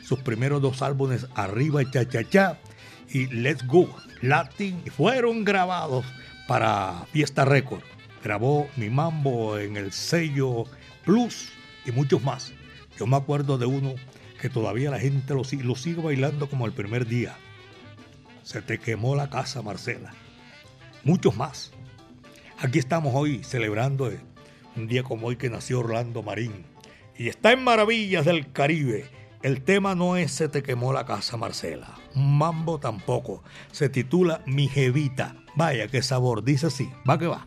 Sus 0.05 0.20
primeros 0.20 0.61
dos 0.61 0.83
álbumes, 0.83 1.27
Arriba 1.35 1.88
Cha 1.90 2.09
Cha 2.09 2.29
Cha 2.29 2.59
y 3.11 3.27
Let's 3.27 3.67
Go 3.67 3.88
Latin, 4.23 4.83
fueron 4.97 5.45
grabados 5.45 6.05
para 6.47 7.07
Fiesta 7.12 7.45
Record. 7.45 7.83
Grabó 8.23 8.69
Mi 8.77 8.88
Mambo 8.88 9.59
en 9.59 9.77
el 9.77 9.93
sello 9.93 10.64
Plus 11.05 11.51
y 11.85 11.93
muchos 11.93 12.23
más. 12.23 12.53
Yo 12.99 13.07
me 13.07 13.17
acuerdo 13.17 13.59
de 13.59 13.67
uno 13.67 13.95
que 14.40 14.49
todavía 14.49 14.90
la 14.90 14.99
gente 14.99 15.35
lo, 15.35 15.43
lo 15.62 15.75
sigue 15.75 16.01
bailando 16.01 16.49
como 16.49 16.67
el 16.67 16.73
primer 16.73 17.07
día. 17.07 17.37
Se 18.43 18.62
te 18.62 18.79
quemó 18.79 19.14
la 19.14 19.29
casa, 19.31 19.62
Marcela. 19.62 20.12
Muchos 21.03 21.37
más. 21.37 21.73
Aquí 22.59 22.79
estamos 22.79 23.12
hoy 23.14 23.43
celebrando 23.45 24.11
un 24.77 24.87
día 24.87 25.03
como 25.03 25.27
hoy 25.27 25.37
que 25.37 25.51
nació 25.51 25.81
Orlando 25.81 26.23
Marín. 26.23 26.64
Y 27.17 27.29
está 27.29 27.53
en 27.53 27.62
Maravillas 27.62 28.25
del 28.25 28.51
Caribe. 28.53 29.11
El 29.45 29.61
tema 29.61 29.95
no 29.95 30.17
es 30.17 30.33
Se 30.33 30.49
te 30.49 30.63
quemó 30.63 30.95
la 30.95 31.05
casa, 31.05 31.37
Marcela. 31.37 31.99
Mambo 32.15 32.81
tampoco. 32.81 33.45
Se 33.73 33.91
titula 33.91 34.41
Mi 34.47 34.69
Jevita. 34.69 35.37
Vaya, 35.55 35.87
qué 35.87 36.01
sabor. 36.01 36.45
Dice 36.45 36.69
así. 36.69 36.91
Va 37.07 37.19
que 37.19 37.27
va. 37.27 37.47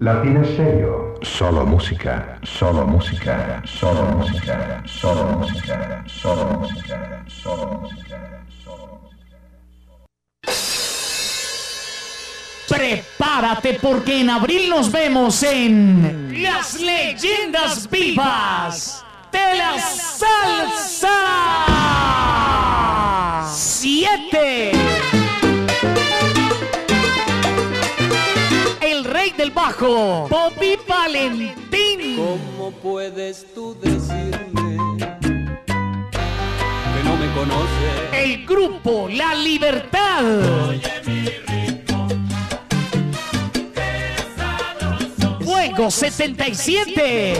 Latina 0.00 0.42
Stereo. 0.42 1.11
Solo 1.22 1.64
música, 1.64 2.38
solo 2.42 2.84
música, 2.84 3.62
solo 3.64 4.02
música, 4.16 4.82
solo 4.86 5.24
música, 5.38 6.04
solo 6.06 6.44
música, 6.58 7.24
solo 7.28 7.80
música, 7.80 8.44
solo 8.64 9.10
Prepárate 12.68 13.78
porque 13.80 14.20
en 14.20 14.30
abril 14.30 14.68
nos 14.68 14.90
vemos 14.90 15.42
en 15.44 16.42
Las 16.42 16.80
Leyendas 16.80 17.88
Vivas 17.88 19.04
de 19.30 19.54
la 19.56 19.78
Salsa 19.78 21.08
7. 23.48 24.91
Rey 29.32 29.36
del 29.36 29.50
bajo, 29.50 30.28
Bobby 30.28 30.78
Valentín. 30.86 32.16
¿Cómo 32.16 32.70
puedes 32.82 33.46
tú 33.54 33.76
decirme 33.80 34.78
que 35.76 37.02
no 37.04 37.16
me 37.16 37.32
conoces? 37.34 38.12
El 38.12 38.46
grupo 38.46 39.08
La 39.10 39.34
Libertad. 39.34 40.22
Fuego 45.40 45.90
77. 45.90 47.34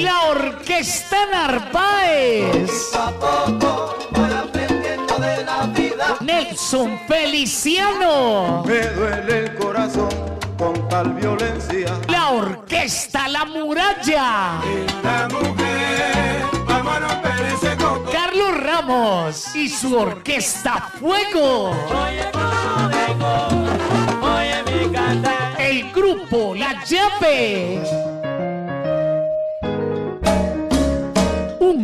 La 0.00 0.24
Orquesta 0.26 1.26
Narváez. 1.30 2.70
Nelson 6.24 6.98
Feliciano. 7.06 8.62
Me 8.64 8.80
duele 8.80 9.38
el 9.40 9.54
corazón 9.56 10.08
con 10.56 10.88
tal 10.88 11.12
violencia. 11.12 11.98
La 12.08 12.30
Orquesta 12.30 13.28
La 13.28 13.44
Muralla. 13.44 14.60
La 15.02 15.28
mujer, 15.30 16.42
vamos 16.66 16.94
a 16.94 16.98
romper 17.00 17.46
ese 17.54 17.76
coco. 17.76 18.10
Carlos 18.10 18.56
Ramos 18.58 19.54
y 19.54 19.68
su 19.68 19.96
Orquesta 19.96 20.90
Fuego. 20.98 21.72
El 25.58 25.92
grupo 25.92 26.54
La 26.54 26.82
Llave. 26.84 28.23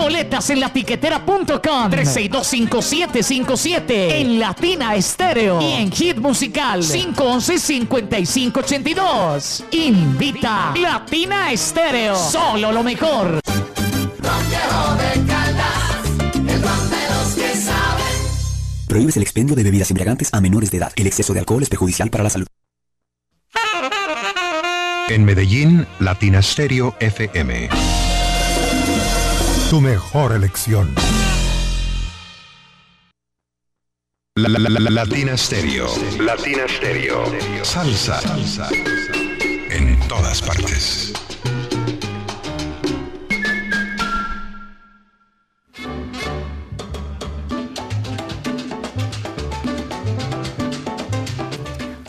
Boletas 0.00 0.48
en 0.50 0.60
la 0.60 0.72
tiquetera.com 0.72 1.90
3625757 1.90 3.90
en 3.90 4.38
Latina 4.38 4.94
Estéreo 4.94 5.60
y 5.60 5.72
en 5.72 5.90
Hit 5.90 6.18
Musical 6.18 6.82
511-5582. 6.82 9.64
Invita 9.72 10.72
Latina 10.76 11.50
Estéreo. 11.52 12.16
Solo 12.16 12.70
lo 12.72 12.82
mejor. 12.82 13.40
Prohíbes 18.88 19.16
el 19.16 19.22
expendio 19.22 19.54
de 19.56 19.62
bebidas 19.64 19.90
embriagantes 19.90 20.32
a 20.32 20.40
menores 20.40 20.70
de 20.70 20.78
edad. 20.78 20.92
El 20.94 21.08
exceso 21.08 21.32
de 21.32 21.40
alcohol 21.40 21.62
es 21.62 21.68
perjudicial 21.68 22.10
para 22.10 22.22
la 22.22 22.30
salud. 22.30 22.46
En 25.08 25.24
Medellín, 25.24 25.84
Latina 25.98 26.40
Stereo 26.40 26.94
FM. 27.00 28.03
Tu 29.74 29.80
mejor 29.80 30.30
elección. 30.30 30.94
La, 34.36 34.48
la, 34.48 34.60
la, 34.60 34.78
la- 34.78 34.90
Latina 34.90 35.36
Stereo. 35.36 35.88
Latina 36.20 36.62
Stereo. 36.68 37.24
Salsa. 37.64 38.20
En 39.70 39.98
todas 40.06 40.40
partes. 40.42 41.12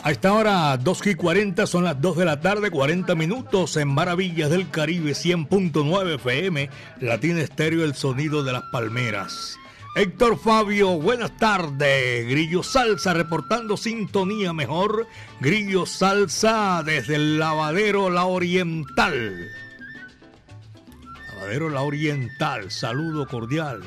A 0.06 0.12
esta 0.12 0.32
hora, 0.34 0.76
2 0.76 1.06
y 1.08 1.14
40, 1.16 1.66
son 1.66 1.82
las 1.82 2.00
2 2.00 2.18
de 2.18 2.24
la 2.24 2.40
tarde, 2.40 2.70
40 2.70 3.16
minutos 3.16 3.76
en 3.76 3.88
Maravillas 3.88 4.50
del 4.50 4.70
Caribe, 4.70 5.10
100.9 5.10 6.14
FM, 6.14 6.70
Latina 7.00 7.40
Estéreo, 7.40 7.82
el 7.84 7.96
sonido 7.96 8.44
de 8.44 8.52
las 8.52 8.62
palmeras. 8.70 9.56
Héctor 9.96 10.38
Fabio, 10.38 10.90
buenas 10.90 11.36
tardes. 11.38 12.24
Grillo 12.28 12.62
Salsa 12.62 13.14
reportando 13.14 13.76
sintonía 13.76 14.52
mejor. 14.52 15.08
Grillo 15.40 15.86
Salsa 15.86 16.84
desde 16.84 17.16
el 17.16 17.40
lavadero 17.40 18.08
La 18.08 18.26
Oriental. 18.26 19.48
Lavadero 21.34 21.68
La 21.68 21.82
Oriental, 21.82 22.70
saludo 22.70 23.26
cordial. 23.26 23.82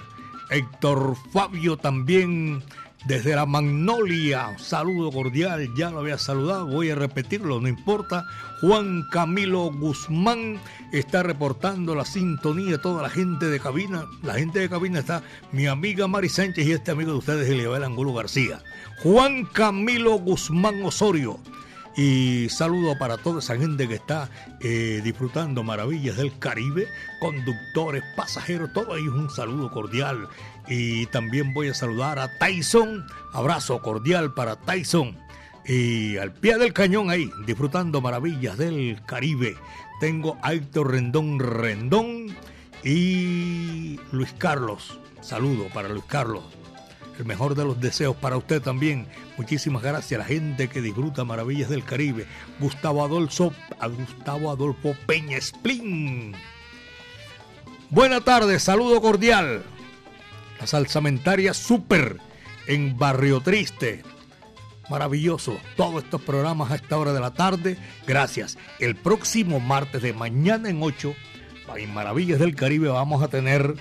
Héctor 0.49 1.15
Fabio 1.31 1.77
también 1.77 2.61
desde 3.05 3.35
la 3.35 3.45
Magnolia, 3.45 4.57
saludo 4.57 5.11
cordial, 5.11 5.73
ya 5.75 5.89
lo 5.89 5.99
había 5.99 6.17
saludado, 6.17 6.67
voy 6.67 6.89
a 6.89 6.95
repetirlo, 6.95 7.61
no 7.61 7.67
importa. 7.67 8.25
Juan 8.61 9.03
Camilo 9.09 9.71
Guzmán 9.71 10.59
está 10.91 11.23
reportando 11.23 11.95
la 11.95 12.03
sintonía, 12.03 12.81
toda 12.81 13.01
la 13.01 13.09
gente 13.09 13.45
de 13.45 13.59
cabina. 13.59 14.05
La 14.21 14.33
gente 14.33 14.59
de 14.59 14.69
cabina 14.69 14.99
está 14.99 15.23
mi 15.53 15.65
amiga 15.65 16.07
Mari 16.07 16.27
Sánchez 16.27 16.67
y 16.67 16.73
este 16.73 16.91
amigo 16.91 17.13
de 17.13 17.19
ustedes, 17.19 17.49
Eliabel 17.49 17.85
Angulo 17.85 18.13
García. 18.13 18.61
Juan 19.01 19.45
Camilo 19.45 20.15
Guzmán 20.19 20.83
Osorio. 20.83 21.39
Y 21.95 22.47
saludo 22.49 22.97
para 22.97 23.17
toda 23.17 23.39
esa 23.39 23.57
gente 23.57 23.87
que 23.87 23.95
está 23.95 24.29
eh, 24.61 25.01
disfrutando 25.03 25.63
maravillas 25.63 26.17
del 26.17 26.37
Caribe, 26.39 26.87
conductores, 27.19 28.03
pasajeros, 28.15 28.71
todo 28.73 28.93
ahí 28.93 29.07
un 29.07 29.29
saludo 29.29 29.69
cordial. 29.71 30.29
Y 30.69 31.07
también 31.07 31.53
voy 31.53 31.69
a 31.69 31.73
saludar 31.73 32.19
a 32.19 32.37
Tyson, 32.37 33.05
abrazo 33.33 33.81
cordial 33.81 34.33
para 34.33 34.55
Tyson. 34.55 35.17
Y 35.65 36.17
al 36.17 36.31
pie 36.31 36.57
del 36.57 36.73
cañón 36.73 37.09
ahí, 37.09 37.31
disfrutando 37.45 38.01
maravillas 38.01 38.57
del 38.57 39.01
Caribe. 39.05 39.55
Tengo 39.99 40.37
a 40.43 40.53
Héctor 40.53 40.91
Rendón 40.91 41.39
Rendón 41.39 42.27
y 42.83 43.99
Luis 44.11 44.33
Carlos. 44.37 44.99
Saludo 45.21 45.67
para 45.73 45.89
Luis 45.89 46.05
Carlos. 46.07 46.43
El 47.17 47.25
mejor 47.25 47.55
de 47.55 47.65
los 47.65 47.81
deseos 47.81 48.15
para 48.15 48.37
usted 48.37 48.61
también. 48.61 49.07
Muchísimas 49.37 49.81
gracias 49.81 50.19
a 50.19 50.23
la 50.23 50.29
gente 50.29 50.69
que 50.69 50.81
disfruta 50.81 51.25
Maravillas 51.25 51.69
del 51.69 51.83
Caribe. 51.83 52.27
Gustavo 52.59 53.03
Adolfo, 53.03 53.51
a 53.79 53.87
Gustavo 53.87 54.51
Adolfo 54.51 54.95
Peña 55.05 55.41
Splin. 55.41 56.33
Buena 57.89 58.21
tarde, 58.21 58.59
saludo 58.59 59.01
cordial. 59.01 59.63
La 60.59 60.67
salsamentaria 60.67 61.53
Super 61.53 62.17
en 62.67 62.97
Barrio 62.97 63.41
Triste. 63.41 64.03
Maravilloso. 64.89 65.59
Todos 65.77 66.03
estos 66.03 66.21
programas 66.21 66.71
a 66.71 66.75
esta 66.75 66.97
hora 66.97 67.13
de 67.13 67.19
la 67.19 67.33
tarde. 67.33 67.77
Gracias. 68.05 68.57
El 68.79 68.95
próximo 68.95 69.59
martes 69.59 70.01
de 70.01 70.13
mañana 70.13 70.69
en 70.69 70.81
8 70.81 71.15
en 71.77 71.93
Maravillas 71.93 72.39
del 72.39 72.55
Caribe 72.55 72.89
vamos 72.89 73.21
a 73.21 73.27
tener 73.27 73.75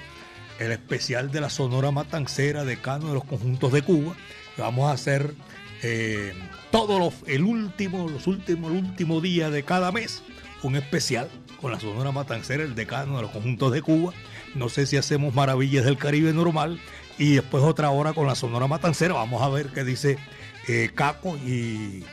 el 0.58 0.72
especial 0.72 1.30
de 1.30 1.40
la 1.40 1.50
Sonora 1.50 1.90
Matancera, 1.90 2.64
decano 2.64 3.08
de 3.08 3.14
los 3.14 3.24
conjuntos 3.24 3.72
de 3.72 3.82
Cuba. 3.82 4.14
Vamos 4.56 4.90
a 4.90 4.92
hacer 4.92 5.34
eh, 5.82 6.32
todos 6.70 6.98
los, 6.98 7.28
el 7.28 7.44
último, 7.44 8.08
los 8.08 8.26
últimos, 8.26 8.72
el 8.72 8.78
último 8.78 9.20
día 9.20 9.50
de 9.50 9.62
cada 9.62 9.92
mes, 9.92 10.22
un 10.62 10.76
especial 10.76 11.28
con 11.60 11.72
la 11.72 11.80
Sonora 11.80 12.12
Matancera, 12.12 12.64
el 12.64 12.74
decano 12.74 13.16
de 13.16 13.22
los 13.22 13.30
conjuntos 13.30 13.72
de 13.72 13.82
Cuba. 13.82 14.12
No 14.54 14.68
sé 14.68 14.86
si 14.86 14.96
hacemos 14.96 15.34
Maravillas 15.34 15.84
del 15.84 15.98
Caribe 15.98 16.32
normal 16.32 16.80
y 17.18 17.34
después 17.34 17.62
otra 17.64 17.90
hora 17.90 18.12
con 18.12 18.26
la 18.26 18.34
Sonora 18.34 18.66
Matancera. 18.66 19.14
Vamos 19.14 19.42
a 19.42 19.48
ver 19.48 19.68
qué 19.68 19.84
dice 19.84 20.18
eh, 20.66 20.90
Caco 20.94 21.36
y 21.36 22.04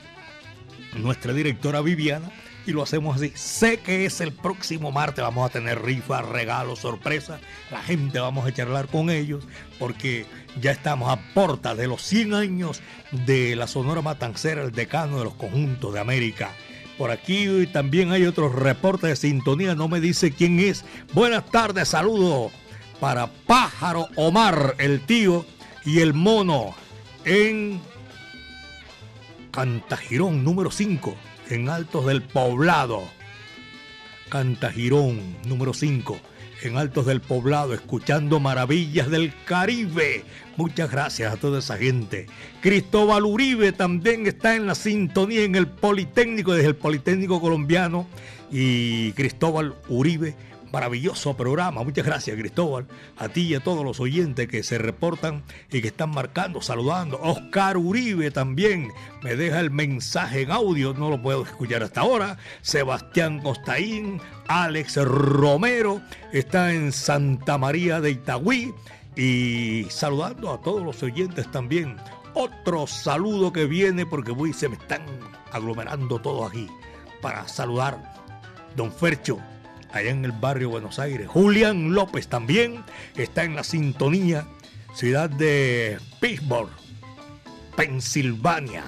nuestra 0.98 1.34
directora 1.34 1.82
Viviana 1.82 2.32
y 2.66 2.72
lo 2.72 2.82
hacemos 2.82 3.18
así. 3.18 3.32
Sé 3.36 3.78
que 3.78 4.06
es 4.06 4.22
el 4.22 4.32
próximo 4.32 4.92
martes, 4.92 5.24
vamos 5.24 5.50
a 5.50 5.54
tener 5.54 5.82
rifas, 5.82 6.26
regalos, 6.26 6.80
sorpresas. 6.80 7.40
La 7.72 7.82
gente 7.82 8.20
vamos 8.20 8.46
a 8.46 8.54
charlar 8.54 8.88
con 8.88 9.10
ellos 9.10 9.48
porque 9.80 10.26
ya 10.62 10.72
estamos 10.72 11.10
a 11.12 11.34
porta 11.34 11.76
de 11.76 11.88
los 11.88 12.02
100 12.02 12.34
años 12.34 12.82
de 13.12 13.56
la 13.56 13.68
Sonora 13.68 14.02
Matancera, 14.02 14.64
el 14.64 14.72
decano 14.72 15.20
de 15.20 15.26
los 15.26 15.36
conjuntos 15.36 15.94
de 15.94 16.00
América. 16.00 16.52
Por 16.98 17.12
aquí 17.12 17.68
también 17.68 18.12
hay 18.12 18.26
otros 18.26 18.56
reportes 18.56 19.10
de 19.10 19.16
sintonía, 19.16 19.76
no 19.76 19.88
me 19.88 20.00
dice 20.00 20.32
quién 20.32 20.60
es. 20.60 20.86
Buenas 21.14 21.46
tardes, 21.52 21.90
saludo 21.90 22.52
para 23.00 23.28
Pájaro 23.28 24.08
Omar, 24.16 24.76
el 24.80 25.06
tío 25.06 25.46
y 25.84 26.00
el 26.00 26.14
mono 26.14 26.74
en 27.26 27.82
Cantagirón 29.52 30.44
número 30.44 30.72
5 30.72 31.16
en 31.50 31.70
Altos 31.70 32.06
del 32.06 32.22
Poblado. 32.22 33.04
Cantagirón, 34.30 35.38
número 35.46 35.74
5, 35.74 36.18
en 36.66 36.78
Altos 36.78 37.06
del 37.06 37.22
Poblado, 37.22 37.74
escuchando 37.74 38.40
maravillas 38.40 39.10
del 39.10 39.34
Caribe. 39.46 40.24
Muchas 40.58 40.92
gracias 40.92 41.34
a 41.34 41.38
toda 41.38 41.60
esa 41.60 41.78
gente. 41.78 42.28
Cristóbal 42.62 43.26
Uribe 43.26 43.72
también 43.72 44.26
está 44.26 44.56
en 44.56 44.66
la 44.66 44.76
sintonía 44.76 45.44
en 45.44 45.56
el 45.56 45.68
Politécnico, 45.68 46.54
desde 46.54 46.70
el 46.70 46.76
Politécnico 46.76 47.40
colombiano. 47.40 48.08
Y 48.52 49.12
Cristóbal 49.14 49.76
Uribe 49.90 50.36
Maravilloso 50.76 51.38
programa. 51.38 51.86
Muchas 51.86 52.06
gracias, 52.06 52.38
Cristóbal. 52.38 52.86
A 53.16 53.30
ti 53.30 53.44
y 53.44 53.56
a 53.56 53.62
todos 53.62 53.86
los 53.86 54.02
oyentes 54.02 54.50
que 54.50 54.62
se 54.62 54.78
reportan 54.78 55.42
y 55.72 55.82
que 55.82 55.88
están 55.88 56.10
marcando, 56.10 56.62
saludando. 56.62 57.18
Oscar 57.22 57.78
Uribe 57.78 58.30
también 58.30 58.92
me 59.24 59.38
deja 59.38 59.62
el 59.62 59.72
mensaje 59.72 60.42
en 60.42 60.52
audio. 60.52 60.94
No 60.94 61.10
lo 61.10 61.22
puedo 61.22 61.44
escuchar 61.44 61.82
hasta 61.82 62.02
ahora. 62.02 62.38
Sebastián 62.62 63.40
Costaín, 63.40 64.20
Alex 64.50 64.98
Romero 64.98 66.02
está 66.34 66.74
en 66.74 66.92
Santa 66.92 67.58
María 67.58 68.02
de 68.02 68.12
Itagüí. 68.12 68.74
Y 69.16 69.88
saludando 69.90 70.52
a 70.52 70.62
todos 70.62 70.84
los 70.84 71.02
oyentes 71.04 71.50
también. 71.54 71.96
Otro 72.34 72.86
saludo 72.86 73.54
que 73.54 73.66
viene 73.66 74.06
porque 74.06 74.34
voy, 74.34 74.52
se 74.52 74.68
me 74.68 74.76
están 74.76 75.04
aglomerando 75.54 76.20
todos 76.20 76.52
aquí 76.52 76.68
para 77.22 77.48
saludar. 77.48 78.14
Don 78.76 78.92
Fercho, 78.92 79.40
allá 79.96 80.12
en 80.12 80.26
el 80.26 80.34
barrio 80.34 80.70
Buenos 80.70 81.00
Aires. 81.00 81.28
Julián 81.28 81.94
López 81.94 82.28
también 82.28 82.84
está 83.16 83.46
en 83.46 83.56
la 83.56 83.64
sintonía, 83.64 84.46
ciudad 84.94 85.30
de 85.30 85.98
Pittsburgh, 86.20 86.70
Pensilvania. 87.78 88.84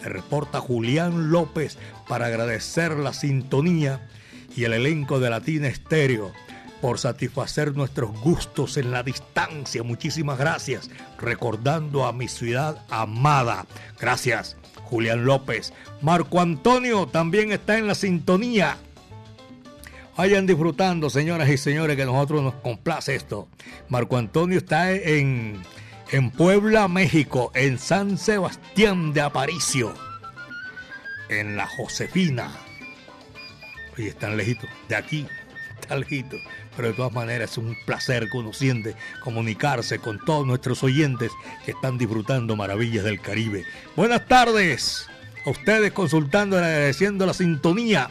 Se 0.00 0.08
reporta 0.08 0.60
Julián 0.60 1.30
López 1.30 1.76
para 2.08 2.26
agradecer 2.26 2.92
la 2.92 3.12
sintonía 3.12 4.08
y 4.56 4.64
el 4.64 4.72
elenco 4.72 5.20
de 5.20 5.28
Latina 5.28 5.68
Estéreo 5.68 6.32
por 6.80 6.98
satisfacer 6.98 7.76
nuestros 7.76 8.18
gustos 8.20 8.76
en 8.76 8.90
la 8.90 9.02
distancia. 9.02 9.82
Muchísimas 9.82 10.38
gracias. 10.38 10.88
Recordando 11.18 12.06
a 12.06 12.12
mi 12.12 12.28
ciudad 12.28 12.84
amada. 12.88 13.66
Gracias, 14.00 14.56
Julián 14.84 15.24
López. 15.24 15.74
Marco 16.00 16.40
Antonio 16.40 17.06
también 17.06 17.52
está 17.52 17.76
en 17.76 17.86
la 17.86 17.94
sintonía. 17.94 18.78
Vayan 20.18 20.48
disfrutando, 20.48 21.10
señoras 21.10 21.48
y 21.48 21.56
señores, 21.56 21.94
que 21.94 22.02
a 22.02 22.06
nosotros 22.06 22.42
nos 22.42 22.54
complace 22.54 23.14
esto. 23.14 23.46
Marco 23.88 24.16
Antonio 24.16 24.58
está 24.58 24.90
en, 24.90 25.62
en 26.10 26.32
Puebla, 26.32 26.88
México, 26.88 27.52
en 27.54 27.78
San 27.78 28.18
Sebastián 28.18 29.12
de 29.12 29.20
Aparicio, 29.20 29.94
en 31.28 31.56
la 31.56 31.68
Josefina. 31.68 32.50
Oye, 33.96 34.08
están 34.08 34.36
lejitos, 34.36 34.68
de 34.88 34.96
aquí, 34.96 35.24
está 35.80 35.94
lejitos. 35.96 36.40
Pero 36.74 36.88
de 36.88 36.94
todas 36.94 37.12
maneras 37.12 37.52
es 37.52 37.58
un 37.58 37.76
placer 37.86 38.28
siente 38.52 38.96
comunicarse 39.22 40.00
con 40.00 40.18
todos 40.24 40.44
nuestros 40.44 40.82
oyentes 40.82 41.30
que 41.64 41.70
están 41.70 41.96
disfrutando 41.96 42.56
maravillas 42.56 43.04
del 43.04 43.20
Caribe. 43.20 43.64
Buenas 43.94 44.26
tardes 44.26 45.06
a 45.46 45.50
ustedes 45.50 45.92
consultando 45.92 46.56
agradeciendo 46.56 47.24
la 47.24 47.34
sintonía 47.34 48.10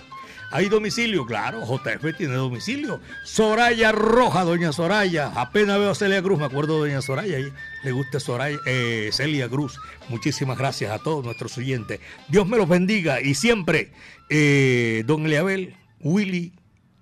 ¿Hay 0.49 0.69
domicilio? 0.69 1.25
Claro, 1.25 1.65
JF 1.65 2.15
tiene 2.15 2.35
domicilio. 2.35 3.01
Soraya 3.25 3.91
Roja, 3.91 4.45
doña 4.45 4.71
Soraya. 4.71 5.33
Apenas 5.35 5.77
veo 5.77 5.91
a 5.91 5.95
Celia 5.95 6.21
Cruz, 6.21 6.39
me 6.39 6.45
acuerdo 6.45 6.81
de 6.81 6.89
doña 6.89 7.01
Soraya. 7.01 7.37
Le 7.83 7.91
gusta 7.91 8.21
Soraya, 8.21 8.57
eh, 8.65 9.09
Celia 9.11 9.49
Cruz. 9.49 9.77
Muchísimas 10.07 10.57
gracias 10.57 10.91
a 10.91 10.99
todos 10.99 11.25
nuestros 11.25 11.57
oyentes. 11.57 11.99
Dios 12.29 12.47
me 12.47 12.55
los 12.55 12.69
bendiga 12.69 13.21
y 13.21 13.35
siempre, 13.35 13.91
eh, 14.29 15.03
don 15.05 15.29
Leabel, 15.29 15.75
Willy, 15.99 16.53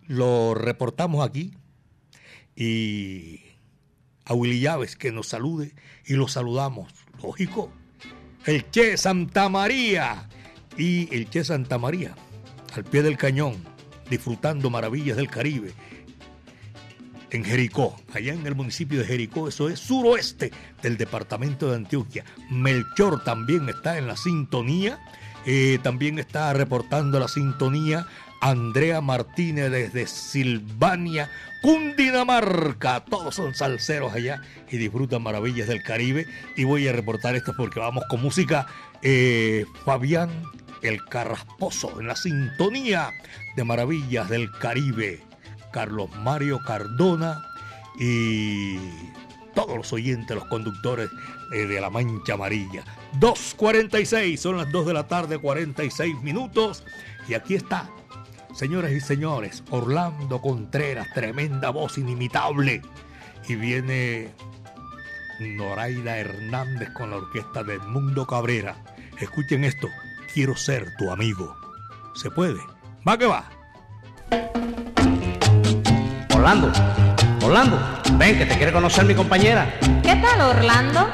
lo 0.08 0.56
reportamos 0.56 1.28
aquí. 1.28 1.54
Y 2.56 3.42
a 4.26 4.34
Willy 4.34 4.60
Llaves 4.60 4.96
que 4.96 5.12
nos 5.12 5.28
salude 5.28 5.76
y 6.06 6.14
lo 6.14 6.28
saludamos. 6.28 6.92
Lógico. 7.22 7.72
El 8.46 8.70
Che 8.72 8.98
Santa 8.98 9.50
María 9.50 10.30
y 10.78 11.14
el 11.16 11.30
Che 11.30 11.44
Santa 11.44 11.78
María 11.78 12.16
al 12.76 12.84
pie 12.84 13.02
del 13.04 13.18
cañón, 13.18 13.56
disfrutando 14.10 14.70
maravillas 14.70 15.18
del 15.18 15.30
Caribe. 15.30 15.74
En 17.32 17.44
Jericó, 17.44 17.96
allá 18.14 18.34
en 18.34 18.46
el 18.46 18.56
municipio 18.56 19.00
de 19.00 19.06
Jericó, 19.06 19.48
eso 19.48 19.68
es 19.68 19.80
suroeste 19.80 20.52
del 20.82 20.98
departamento 20.98 21.70
de 21.70 21.78
Antioquia. 21.78 22.24
Melchor 22.50 23.24
también 23.24 23.68
está 23.68 23.98
en 23.98 24.08
la 24.08 24.16
sintonía, 24.16 25.00
eh, 25.46 25.80
también 25.84 26.20
está 26.20 26.54
reportando 26.54 27.20
la 27.20 27.28
sintonía 27.28 28.08
Andrea 28.42 29.02
Martínez 29.02 29.72
desde 29.72 30.08
Silvania, 30.08 31.30
Cundinamarca. 31.62 33.04
Todos 33.04 33.36
son 33.36 33.56
salseros 33.56 34.14
allá 34.14 34.42
y 34.70 34.78
disfrutan 34.78 35.24
maravillas 35.24 35.68
del 35.68 35.82
Caribe. 35.82 36.28
Y 36.56 36.64
voy 36.64 36.88
a 36.88 36.94
reportar 36.94 37.36
esto 37.36 37.54
porque 37.58 37.80
vamos 37.80 38.04
con 38.08 38.22
música. 38.22 38.68
Eh, 39.02 39.66
Fabián 39.84 40.30
el 40.88 41.04
Carrasposo 41.06 42.00
en 42.00 42.08
la 42.08 42.16
sintonía 42.16 43.12
de 43.56 43.64
Maravillas 43.64 44.30
del 44.30 44.52
Caribe. 44.52 45.22
Carlos 45.72 46.10
Mario 46.22 46.60
Cardona 46.66 47.42
y 48.00 48.78
todos 49.54 49.76
los 49.76 49.92
oyentes, 49.92 50.36
los 50.36 50.46
conductores 50.46 51.10
eh, 51.54 51.66
de 51.66 51.82
La 51.82 51.90
Mancha 51.90 52.36
Amarilla. 52.36 52.84
2.46, 53.20 54.38
son 54.38 54.58
las 54.58 54.72
2 54.72 54.88
de 54.88 54.94
la 54.94 55.08
tarde, 55.08 55.38
46 55.38 56.22
minutos. 56.22 56.84
Y 57.28 57.34
aquí 57.34 57.56
está, 57.56 57.90
señoras 58.54 58.92
y 58.92 59.02
señores, 59.02 59.64
Orlando 59.70 60.42
Contreras, 60.42 61.08
tremenda 61.14 61.72
voz 61.72 61.98
inimitable. 61.98 62.82
Y 63.48 63.56
viene 63.56 64.30
Noraida 65.40 66.18
Hernández 66.18 66.90
con 66.92 67.12
la 67.12 67.18
orquesta 67.18 67.64
de 67.64 67.80
Mundo 67.80 68.26
Cabrera. 68.26 68.76
Escuchen 69.20 69.64
esto, 69.64 69.88
quiero 70.36 70.58
ser 70.58 70.94
tu 70.98 71.10
amigo. 71.10 71.56
¿Se 72.14 72.30
puede? 72.30 72.60
Va 73.08 73.18
que 73.18 73.26
va. 73.26 73.46
Orlando, 76.36 76.74
Orlando, 77.42 77.80
ven 78.18 78.38
que 78.38 78.46
te 78.46 78.58
quiere 78.58 78.74
conocer 78.74 79.06
mi 79.06 79.16
compañera. 79.16 79.80
¿Qué 80.04 80.14
tal, 80.18 80.42
Orlando? 80.42 81.10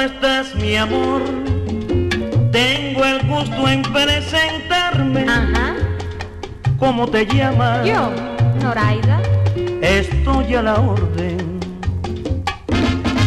Estás, 0.00 0.54
mi 0.54 0.76
amor? 0.76 1.22
Tengo 2.52 3.04
el 3.04 3.26
gusto 3.26 3.68
en 3.68 3.82
presentarme. 3.82 5.24
Ajá. 5.28 5.74
¿Cómo 6.78 7.06
te 7.06 7.26
llamas? 7.26 7.86
Yo, 7.86 8.10
Noraida. 8.62 9.20
Estoy 9.82 10.54
a 10.54 10.62
la 10.62 10.74
orden. 10.74 11.60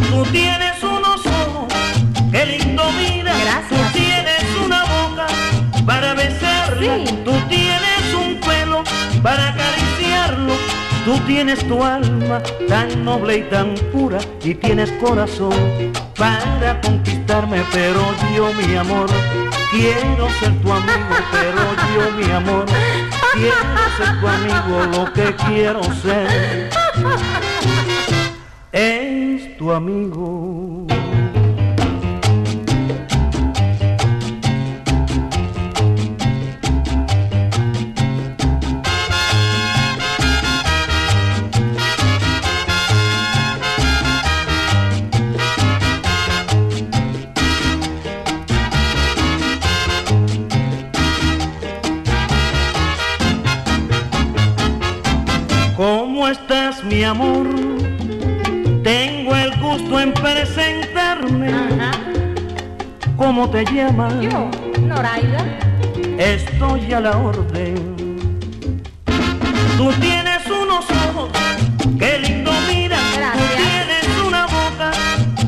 Tú 0.10 0.24
tienes 0.32 0.82
unos 0.84 1.26
ojos, 1.26 1.74
qué 2.32 2.46
lindo 2.46 2.84
mira. 2.98 3.34
Gracias. 3.44 3.92
Tú 3.92 4.00
tienes 4.00 4.44
una 4.66 4.84
boca 4.84 5.28
para 5.86 6.14
besarla. 6.14 6.96
Sí. 7.06 7.20
Tú 7.24 7.34
tienes 7.50 8.14
un 8.16 8.40
tienes 11.28 11.68
tu 11.68 11.84
alma 11.84 12.42
tan 12.68 13.04
noble 13.04 13.38
y 13.38 13.42
tan 13.44 13.76
pura 13.92 14.20
y 14.44 14.54
tienes 14.56 14.92
corazón 14.94 15.54
para 16.18 16.80
conquistarme, 16.82 17.62
pero 17.72 18.00
yo 18.36 18.54
mi 18.54 18.76
amor 18.76 19.10
quiero 19.72 20.30
ser 20.40 20.54
tu 20.62 20.72
amigo, 20.72 21.16
pero 21.32 21.62
yo 21.96 22.12
mi 22.18 22.32
amor 22.32 22.66
quiero 23.34 23.84
ser 23.98 24.20
tu 24.20 24.28
amigo, 24.28 24.98
lo 24.98 25.14
que 25.14 25.36
quiero 25.48 25.84
ser 25.84 26.70
es 28.72 29.58
tu 29.58 29.72
amigo. 29.72 30.88
¿Cómo 56.24 56.32
estás, 56.32 56.82
mi 56.86 57.04
amor? 57.04 57.46
Tengo 58.82 59.36
el 59.36 59.60
gusto 59.60 60.00
en 60.00 60.14
presentarme. 60.14 61.52
¿Cómo 63.18 63.50
te 63.50 63.66
llamas? 63.66 64.14
Yo, 64.22 64.50
Noraida. 64.84 65.46
Estoy 66.18 66.94
a 66.94 67.02
la 67.02 67.18
orden. 67.18 67.76
Tú 69.76 69.92
tienes 70.00 70.50
unos 70.50 70.86
ojos, 71.10 71.30
qué 72.00 72.20
lindo 72.20 72.54
mira. 72.70 72.96
Tú 73.34 73.44
tienes 73.58 74.08
una 74.26 74.46
boca 74.46 74.92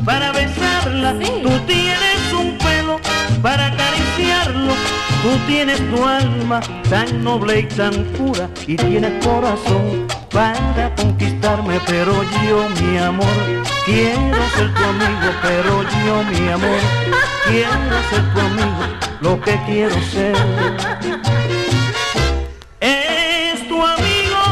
para 0.04 0.30
besarla. 0.32 1.14
Tú 1.42 1.58
tienes 1.66 2.32
un 2.38 2.58
pelo 2.58 3.00
para 3.40 3.68
acariciarlo. 3.68 4.74
Tú 5.22 5.38
tienes 5.46 5.78
tu 5.88 6.04
alma 6.04 6.60
tan 6.90 7.24
noble 7.24 7.60
y 7.60 7.62
tan 7.62 7.94
pura 8.18 8.50
y 8.66 8.76
tienes 8.76 9.24
corazón 9.24 10.15
para 10.36 10.94
conquistarme, 10.94 11.80
pero 11.86 12.12
yo, 12.46 12.68
mi 12.78 12.98
amor, 12.98 13.26
quiero 13.86 14.42
ser 14.54 14.68
tu 14.74 14.84
amigo, 14.84 15.28
pero 15.40 15.82
yo, 16.04 16.22
mi 16.24 16.48
amor, 16.50 16.78
quiero 17.46 17.96
ser 18.10 18.34
tu 18.34 18.40
amigo, 18.40 18.82
lo 19.22 19.40
que 19.40 19.58
quiero 19.64 19.94
ser 20.12 20.36
es 22.80 23.66
tu 23.66 23.82
amigo. 23.82 24.42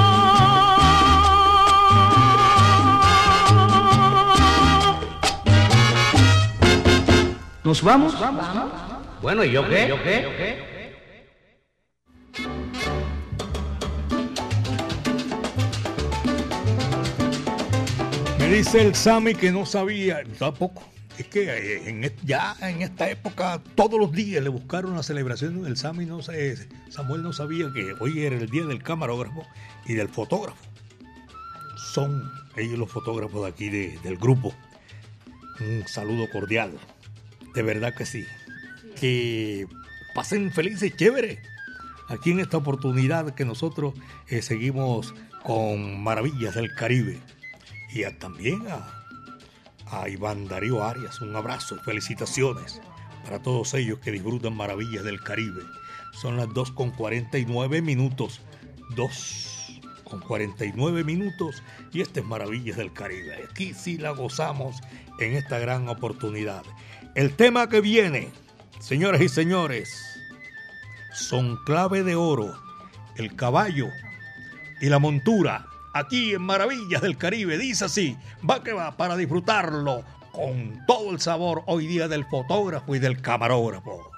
¿Nos 7.63 7.83
vamos? 7.83 8.15
Bueno, 9.21 9.45
¿y 9.45 9.53
yo 9.53 9.69
qué? 9.69 9.89
¿Yo 9.89 10.03
qué? 10.03 10.65
Me 10.71 10.74
dice 18.55 18.83
el 18.87 18.95
Sami 18.95 19.35
que 19.35 19.51
no 19.51 19.67
sabía, 19.67 20.23
tampoco. 20.39 20.85
Es 21.19 21.27
que 21.27 21.47
eh, 21.49 22.17
ya 22.25 22.57
en 22.61 22.83
esta 22.83 23.11
época 23.11 23.61
todos 23.75 23.99
los 23.99 24.13
días 24.13 24.43
le 24.43 24.49
buscaron 24.49 24.95
la 24.95 25.03
celebración 25.03 25.63
del 25.63 25.77
sé, 25.77 26.69
Samuel 26.89 27.23
no 27.23 27.33
sabía 27.33 27.67
que 27.75 27.95
hoy 27.99 28.25
era 28.25 28.37
el 28.37 28.49
día 28.49 28.65
del 28.65 28.81
camarógrafo 28.83 29.45
y 29.87 29.95
del 29.95 30.09
fotógrafo. 30.09 30.63
Son 31.93 32.31
ellos 32.57 32.79
los 32.79 32.91
fotógrafos 32.91 33.43
de 33.43 33.49
aquí 33.49 33.69
de- 33.71 33.99
del 34.05 34.17
grupo. 34.17 34.55
Un 35.61 35.87
saludo 35.89 36.29
cordial. 36.31 36.73
De 37.55 37.63
verdad 37.63 37.93
que 37.97 38.07
sí. 38.07 38.25
Que 39.01 39.67
pasen 40.15 40.53
felices 40.53 40.97
chévere. 40.97 41.41
Aquí 42.09 42.31
en 42.31 42.39
esta 42.41 42.57
oportunidad 42.57 43.35
que 43.35 43.45
nosotros 43.45 43.95
eh, 44.29 44.43
seguimos 44.43 45.13
con 45.43 46.03
Maravillas 46.03 46.55
del 46.55 46.73
Caribe. 46.75 47.21
Y 47.95 48.05
a- 48.05 48.19
también 48.19 48.65
a, 48.69 50.09
Iván 50.09 50.49
Darío 50.49 50.83
Arias, 50.83 51.21
un 51.21 51.37
abrazo 51.37 51.77
y 51.77 51.79
felicitaciones 51.79 52.81
para 53.25 53.41
todos 53.41 53.73
ellos 53.75 54.01
que 54.01 54.11
disfrutan 54.11 54.57
Maravillas 54.57 55.05
del 55.05 55.23
Caribe. 55.23 55.63
Son 56.21 56.37
las 56.37 56.53
2 56.53 56.73
con 56.73 56.91
49 56.91 57.81
minutos. 57.81 58.41
2 58.97 59.81
con 60.05 60.21
49 60.21 61.05
minutos 61.05 61.63
y 61.93 62.01
este 62.01 62.21
es 62.21 62.27
Maravillas 62.27 62.77
del 62.77 62.93
Caribe. 62.93 63.45
Aquí 63.51 63.73
sí 63.73 63.97
la 63.97 64.11
gozamos 64.11 64.77
en 65.21 65.35
esta 65.35 65.59
gran 65.59 65.89
oportunidad. 65.89 66.63
El 67.15 67.35
tema 67.35 67.69
que 67.69 67.81
viene, 67.81 68.31
señoras 68.81 69.21
y 69.23 69.29
señores, 69.29 69.97
son 71.15 71.57
clave 71.65 72.03
de 72.03 72.17
oro, 72.17 72.53
el 73.17 73.37
caballo 73.37 73.87
y 74.81 74.87
la 74.89 74.99
montura. 74.99 75.67
Aquí 75.95 76.35
en 76.35 76.43
Maravillas 76.43 77.03
del 77.03 77.17
Caribe, 77.17 77.57
dice 77.57 77.85
así, 77.85 78.17
va 78.49 78.65
que 78.65 78.73
va 78.73 78.97
para 78.97 79.17
disfrutarlo 79.17 80.03
con 80.33 80.85
todo 80.89 81.13
el 81.13 81.21
sabor 81.21 81.63
hoy 81.67 81.87
día 81.87 82.09
del 82.09 82.25
fotógrafo 82.25 82.97
y 82.97 82.99
del 82.99 83.23
camarógrafo. 83.23 84.11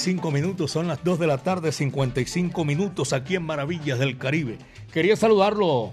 55 0.00 0.30
minutos. 0.30 0.70
Son 0.70 0.88
las 0.88 1.04
2 1.04 1.18
de 1.18 1.26
la 1.26 1.38
tarde, 1.38 1.72
55 1.72 2.64
minutos 2.64 3.12
aquí 3.12 3.36
en 3.36 3.42
Maravillas 3.42 3.98
del 3.98 4.16
Caribe. 4.16 4.56
Quería 4.92 5.14
saludarlo, 5.14 5.92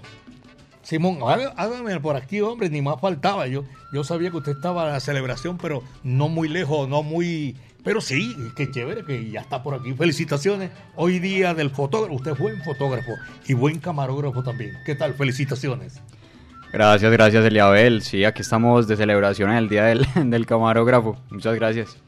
Simón. 0.82 1.18
Hágame 1.56 2.00
por 2.00 2.16
aquí, 2.16 2.40
hombre, 2.40 2.70
ni 2.70 2.80
más 2.80 3.00
faltaba. 3.00 3.46
Yo, 3.48 3.64
yo 3.92 4.04
sabía 4.04 4.30
que 4.30 4.38
usted 4.38 4.52
estaba 4.52 4.86
en 4.86 4.92
la 4.94 5.00
celebración, 5.00 5.58
pero 5.58 5.82
no 6.02 6.28
muy 6.28 6.48
lejos, 6.48 6.88
no 6.88 7.02
muy. 7.02 7.56
Pero 7.84 8.00
sí, 8.00 8.34
qué 8.56 8.70
chévere 8.70 9.04
que 9.04 9.30
ya 9.30 9.40
está 9.40 9.62
por 9.62 9.74
aquí. 9.74 9.92
Felicitaciones. 9.92 10.70
Hoy 10.96 11.18
día 11.18 11.52
del 11.52 11.70
fotógrafo. 11.70 12.14
Usted 12.14 12.32
es 12.32 12.38
buen 12.38 12.62
fotógrafo 12.64 13.12
y 13.46 13.52
buen 13.52 13.78
camarógrafo 13.78 14.42
también. 14.42 14.72
¿Qué 14.86 14.94
tal? 14.94 15.14
Felicitaciones. 15.14 16.00
Gracias, 16.72 17.12
gracias 17.12 17.44
Eliabel. 17.44 18.02
Sí, 18.02 18.24
aquí 18.24 18.40
estamos 18.40 18.88
de 18.88 18.96
celebración 18.96 19.50
en 19.50 19.56
el 19.56 19.68
Día 19.68 19.84
del, 19.84 20.06
del 20.30 20.46
Camarógrafo. 20.46 21.16
Muchas 21.30 21.54
gracias. 21.54 22.07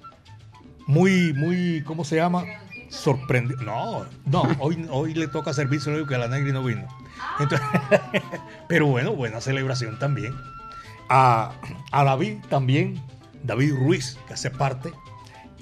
Muy, 0.91 1.32
muy, 1.32 1.82
¿cómo 1.84 2.05
se 2.05 2.16
llama? 2.16 2.45
Sorprendido. 2.88 3.62
No, 3.62 4.07
no, 4.26 4.43
hoy, 4.59 4.84
hoy 4.91 5.14
le 5.14 5.28
toca 5.28 5.53
servicio 5.53 5.95
digo 5.95 6.07
que 6.09 6.18
la 6.18 6.26
Negri 6.26 6.51
no 6.51 6.64
vino. 6.64 6.88
Entonces, 7.38 7.64
pero 8.68 8.86
bueno, 8.86 9.14
buena 9.14 9.41
celebración 9.41 10.01
también. 10.01 10.34
A, 11.09 11.53
a 11.93 12.05
David 12.05 12.38
también, 12.49 13.01
David 13.45 13.74
Ruiz, 13.74 14.18
que 14.26 14.34
hace 14.34 14.51
parte. 14.51 14.91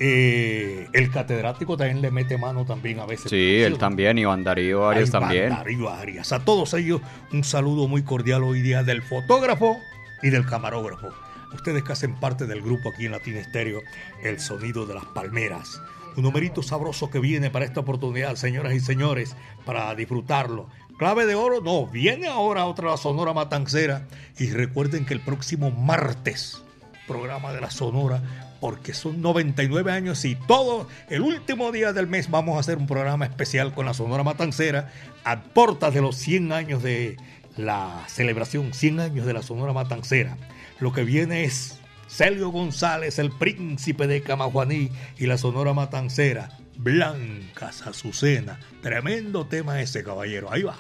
Eh, 0.01 0.89
el 0.95 1.11
catedrático 1.11 1.77
también 1.77 2.01
le 2.01 2.11
mete 2.11 2.39
mano 2.39 2.65
también 2.65 2.99
a 3.01 3.05
veces. 3.05 3.29
Sí, 3.31 3.61
él 3.61 3.77
también, 3.77 4.17
Iván 4.17 4.45
Darío 4.45 4.89
Arias 4.89 5.13
Ay, 5.13 5.21
también. 5.21 5.51
Darío 5.51 5.91
Arias. 5.91 6.33
A 6.33 6.43
todos 6.43 6.73
ellos 6.73 7.03
un 7.35 7.45
saludo 7.45 7.87
muy 7.87 8.03
cordial 8.03 8.45
hoy 8.45 8.63
día 8.63 8.83
del 8.83 9.03
fotógrafo 9.03 9.77
y 10.23 10.31
del 10.31 10.47
camarógrafo. 10.47 11.13
Ustedes 11.55 11.83
que 11.83 11.93
hacen 11.93 12.15
parte 12.15 12.47
del 12.47 12.63
grupo 12.63 12.91
aquí 12.91 13.07
en 13.07 13.13
Latina 13.13 13.41
Estéreo, 13.41 13.83
El 14.23 14.39
Sonido 14.41 14.87
de 14.87 14.95
las 14.95 15.05
Palmeras. 15.07 15.81
Un 16.17 16.25
numerito 16.25 16.63
sabroso 16.63 17.11
que 17.11 17.21
viene 17.21 17.51
para 17.51 17.65
esta 17.65 17.81
oportunidad, 17.81 18.37
señoras 18.37 18.75
y 18.75 18.81
señores, 18.81 19.37
para 19.65 19.95
disfrutarlo. 19.95 20.69
Clave 20.99 21.27
de 21.27 21.37
oro, 21.37 21.61
no, 21.61 21.87
viene 21.87 22.27
ahora 22.27 22.67
otra 22.67 22.91
la 22.91 22.97
Sonora 22.97 23.33
Matancera. 23.33 24.09
Y 24.39 24.51
recuerden 24.51 25.07
que 25.07 25.15
el 25.15 25.21
próximo 25.21 25.71
martes, 25.71 26.63
programa 27.07 27.53
de 27.53 27.61
la 27.61 27.71
Sonora, 27.71 28.21
porque 28.61 28.93
son 28.95 29.23
99 29.23 29.93
años 29.93 30.25
y 30.25 30.35
todo 30.35 30.89
el 31.09 31.23
último 31.23 31.71
día 31.71 31.93
del 31.93 32.09
mes 32.09 32.31
vamos 32.31 32.57
a 32.57 32.61
hacer 32.61 32.79
un 32.79 32.87
programa 32.87 33.25
especial 33.25 33.73
con 33.73 33.87
la 33.87 33.95
Sonora 33.95 34.25
Matancera 34.25 34.93
a 35.25 35.41
portas 35.41 35.95
de 35.95 36.01
los 36.01 36.17
100 36.17 36.53
años 36.53 36.83
de 36.83 37.17
la 37.57 38.05
celebración, 38.09 38.73
100 38.73 39.01
años 39.01 39.27
de 39.27 39.35
la 39.35 39.43
Sonora 39.43 39.73
Matancera. 39.73 40.37
Lo 40.81 40.93
que 40.93 41.03
viene 41.03 41.45
es 41.45 41.79
Celio 42.09 42.51
González, 42.51 43.19
el 43.19 43.33
príncipe 43.33 44.07
de 44.07 44.23
Camajuaní 44.23 44.91
y 45.19 45.27
la 45.27 45.37
Sonora 45.37 45.75
Matancera. 45.75 46.51
Blancas 46.77 47.85
Azucena. 47.85 48.61
Tremendo 48.81 49.47
tema 49.47 49.81
ese, 49.81 50.05
caballero. 50.05 50.53
Ahí 50.53 50.63
va. 50.63 50.77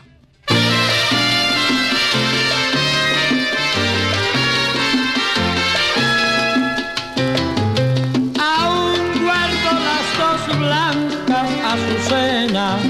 Aún 8.38 9.24
guardo 9.24 9.70
las 9.88 10.06
dos 10.18 10.58
blancas 10.58 11.50
azucenas 11.64 12.80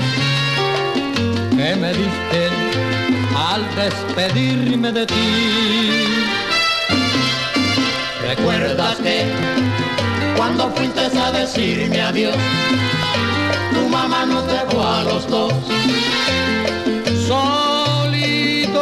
que 1.50 1.76
me 1.76 1.88
diste 1.94 2.48
al 3.34 3.64
despedirme 3.74 4.92
de 4.92 5.06
ti. 5.06 6.07
¿Recuerdas 8.28 8.96
que 8.96 9.24
cuando 10.36 10.70
fuiste 10.72 11.00
a 11.00 11.32
decirme 11.32 12.02
adiós, 12.02 12.36
tu 13.72 13.88
mamá 13.88 14.26
nos 14.26 14.46
dejó 14.46 14.86
a 14.86 15.02
los 15.04 15.26
dos? 15.30 15.50
Solitos, 17.26 18.74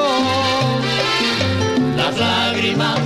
las 1.96 2.18
lágrimas 2.18 2.98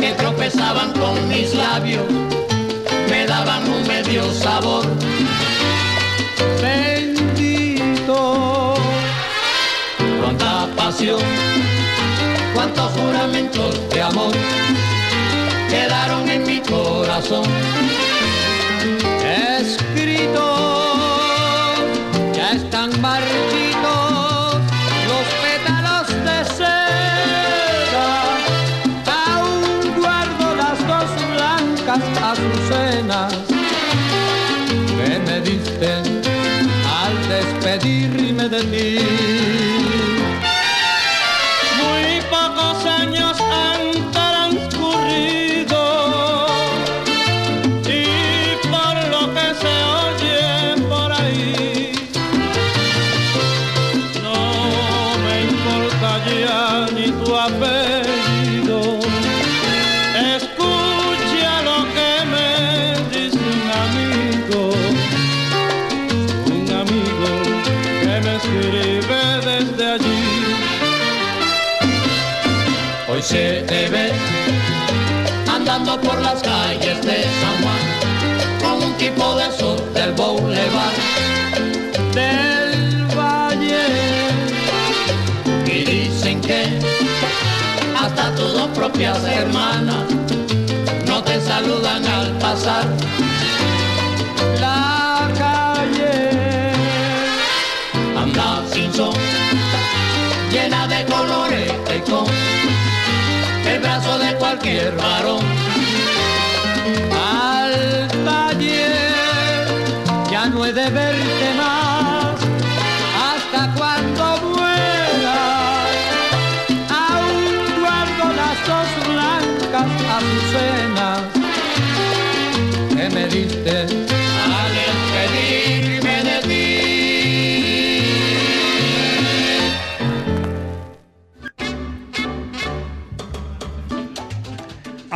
que 0.00 0.12
tropezaban 0.12 0.92
con 0.92 1.26
mis 1.30 1.54
labios 1.54 2.04
me 3.08 3.24
daban 3.24 3.66
un 3.70 3.88
medio 3.88 4.30
sabor. 4.34 4.84
Bendito, 6.60 8.14
cuánta 10.20 10.66
pasión, 10.76 11.22
cuántos 12.54 12.92
juramentos 12.92 13.88
de 13.88 14.02
amor 14.02 14.34
quedaron 15.86 16.28
en 16.28 16.42
mi 16.44 16.60
corazón. 16.60 17.44
Escrito, 19.58 20.44
ya 22.34 22.52
están 22.52 22.90
marchitos 23.00 24.54
los 25.10 25.26
pétalos 25.44 26.08
de 26.26 26.38
seda. 26.56 28.08
Aún 29.26 29.62
guardo 30.00 30.56
las 30.56 30.78
dos 30.90 31.08
blancas 31.34 32.02
azucenas 32.32 33.32
que 34.96 35.18
me 35.26 35.40
diste 35.40 35.92
al 37.00 37.14
despedirme 37.28 38.48
de 38.48 38.62
ti. 38.72 39.75
Con 79.16 79.28
un 79.28 79.36
tipo 79.36 79.36
de 79.36 79.52
sol 79.58 79.94
del 79.94 80.12
boulevard 80.12 80.94
del 82.14 83.06
valle. 83.16 83.86
Y 85.66 85.84
dicen 85.84 86.40
que 86.40 86.78
hasta 87.98 88.34
tus 88.34 88.52
dos 88.52 88.68
propias 88.74 89.22
hermanas 89.24 90.04
no 91.06 91.22
te 91.22 91.40
saludan 91.40 92.04
al 92.06 92.30
pasar 92.38 92.86
la 94.60 95.28
calle. 95.38 96.72
Anda 98.16 98.62
sin 98.72 98.92
son 98.92 99.14
llena 100.50 100.86
de 100.88 101.04
colores 101.06 101.72
con 102.08 102.26
el 103.66 103.80
brazo 103.80 104.18
de 104.18 104.34
cualquier 104.36 104.94
varón 104.96 105.55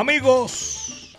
Amigos, 0.01 1.19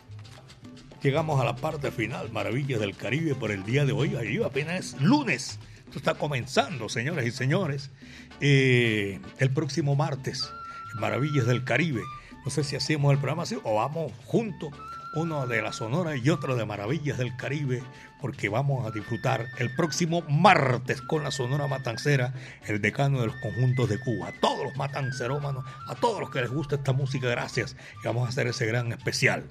llegamos 1.04 1.40
a 1.40 1.46
la 1.46 1.56
parte 1.56 1.92
final, 1.92 2.32
Maravillas 2.32 2.80
del 2.80 2.98
Caribe 2.98 3.36
por 3.36 3.52
el 3.52 3.64
día 3.64 3.86
de 3.86 3.92
hoy. 3.92 4.16
Ahí 4.16 4.42
apenas 4.44 4.80
es 4.80 5.00
lunes. 5.00 5.60
Esto 5.86 6.00
está 6.00 6.16
comenzando, 6.16 6.90
señoras 6.90 7.28
y 7.28 7.32
señores. 7.32 7.92
Eh, 8.40 9.20
el 9.38 9.52
próximo 9.52 9.96
martes, 9.96 10.52
Maravillas 10.96 11.46
del 11.46 11.64
Caribe. 11.64 12.02
No 12.44 12.50
sé 12.50 12.64
si 12.64 12.76
hacemos 12.76 13.12
el 13.12 13.20
programa 13.20 13.44
así 13.44 13.56
o 13.64 13.76
vamos 13.76 14.14
juntos, 14.26 14.72
uno 15.14 15.46
de 15.48 15.62
la 15.62 15.74
Sonora 15.74 16.16
y 16.16 16.30
otro 16.30 16.56
de 16.56 16.66
Maravillas 16.66 17.18
del 17.18 17.36
Caribe, 17.36 17.84
porque 18.22 18.50
vamos 18.50 18.86
a 18.86 18.92
disfrutar 18.92 19.48
el 19.58 19.76
próximo 19.76 20.22
martes 20.30 21.02
con 21.02 21.24
la 21.24 21.32
Sonora 21.32 21.68
Matancera, 21.68 22.34
el 22.68 22.82
decano 22.82 23.20
de 23.20 23.28
los 23.28 23.36
conjuntos 23.38 23.90
de 23.90 24.00
Cuba. 24.00 24.30
A 24.30 24.40
todos 24.40 24.64
los 24.64 24.76
matancerómanos, 24.78 25.66
a 25.88 25.96
todos 25.96 26.20
los 26.20 26.30
que 26.30 26.42
les 26.42 26.52
gusta 26.52 26.76
esta 26.76 26.94
música, 26.94 27.28
gracias. 27.28 27.76
Y 28.04 28.08
vamos 28.08 28.26
a 28.26 28.30
hacer 28.30 28.48
ese 28.48 28.66
gran 28.66 28.92
especial. 28.92 29.44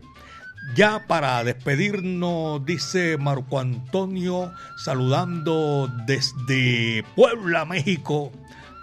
Ya 0.74 1.06
para 1.06 1.42
despedirnos, 1.42 2.64
dice 2.64 3.16
Marco 3.18 3.58
Antonio, 3.58 4.52
saludando 4.76 5.90
desde 6.06 7.02
Puebla, 7.16 7.64
México, 7.64 8.30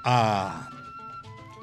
a, 0.03 0.69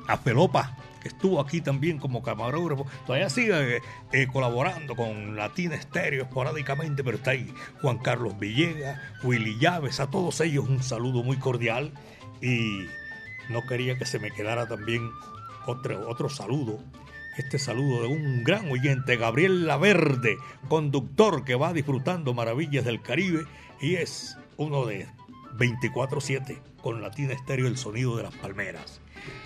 a 0.07 0.17
Felopa, 0.19 0.77
estuvo 1.05 1.41
aquí 1.41 1.61
también 1.61 1.99
como 1.99 2.23
camarógrafo. 2.23 2.87
Todavía 3.07 3.31
sigue 3.31 3.81
eh, 4.13 4.27
colaborando 4.33 4.97
con 4.97 5.37
Latina 5.37 5.75
Estéreo 5.75 6.25
esporádicamente, 6.25 7.05
pero 7.05 7.19
está 7.19 7.33
ahí 7.33 7.53
Juan 7.81 7.99
Carlos 7.99 8.39
Villegas, 8.39 9.01
Willy 9.23 9.59
Llaves, 9.59 10.01
a 10.01 10.11
todos 10.11 10.41
ellos 10.41 10.69
un 10.69 10.83
saludo 10.83 11.23
muy 11.23 11.37
cordial. 11.37 11.93
Y 12.41 12.87
no 13.49 13.63
quería 13.67 13.97
que 13.97 14.07
se 14.07 14.19
me 14.19 14.31
quedara 14.31 14.67
también 14.67 15.11
otro, 15.67 16.09
otro 16.09 16.29
saludo 16.29 16.81
este 17.37 17.59
saludo 17.59 18.03
de 18.03 18.09
un 18.09 18.45
gran 18.45 18.71
oyente, 18.71 19.17
Gabriel 19.17 19.67
Laverde, 19.67 20.39
conductor 20.69 21.45
que 21.45 21.57
va 21.57 21.73
disfrutando 21.73 22.33
maravillas 22.33 22.85
del 22.85 23.03
Caribe 23.03 23.45
y 23.81 23.97
es 23.97 24.37
uno 24.57 24.87
de 24.87 25.09
24-7 25.59 26.61
con 26.81 27.03
Latina 27.03 27.33
Estéreo 27.33 27.67
El 27.67 27.77
Sonido 27.77 28.17
de 28.17 28.23
las 28.25 28.35
Palmeras. 28.35 29.01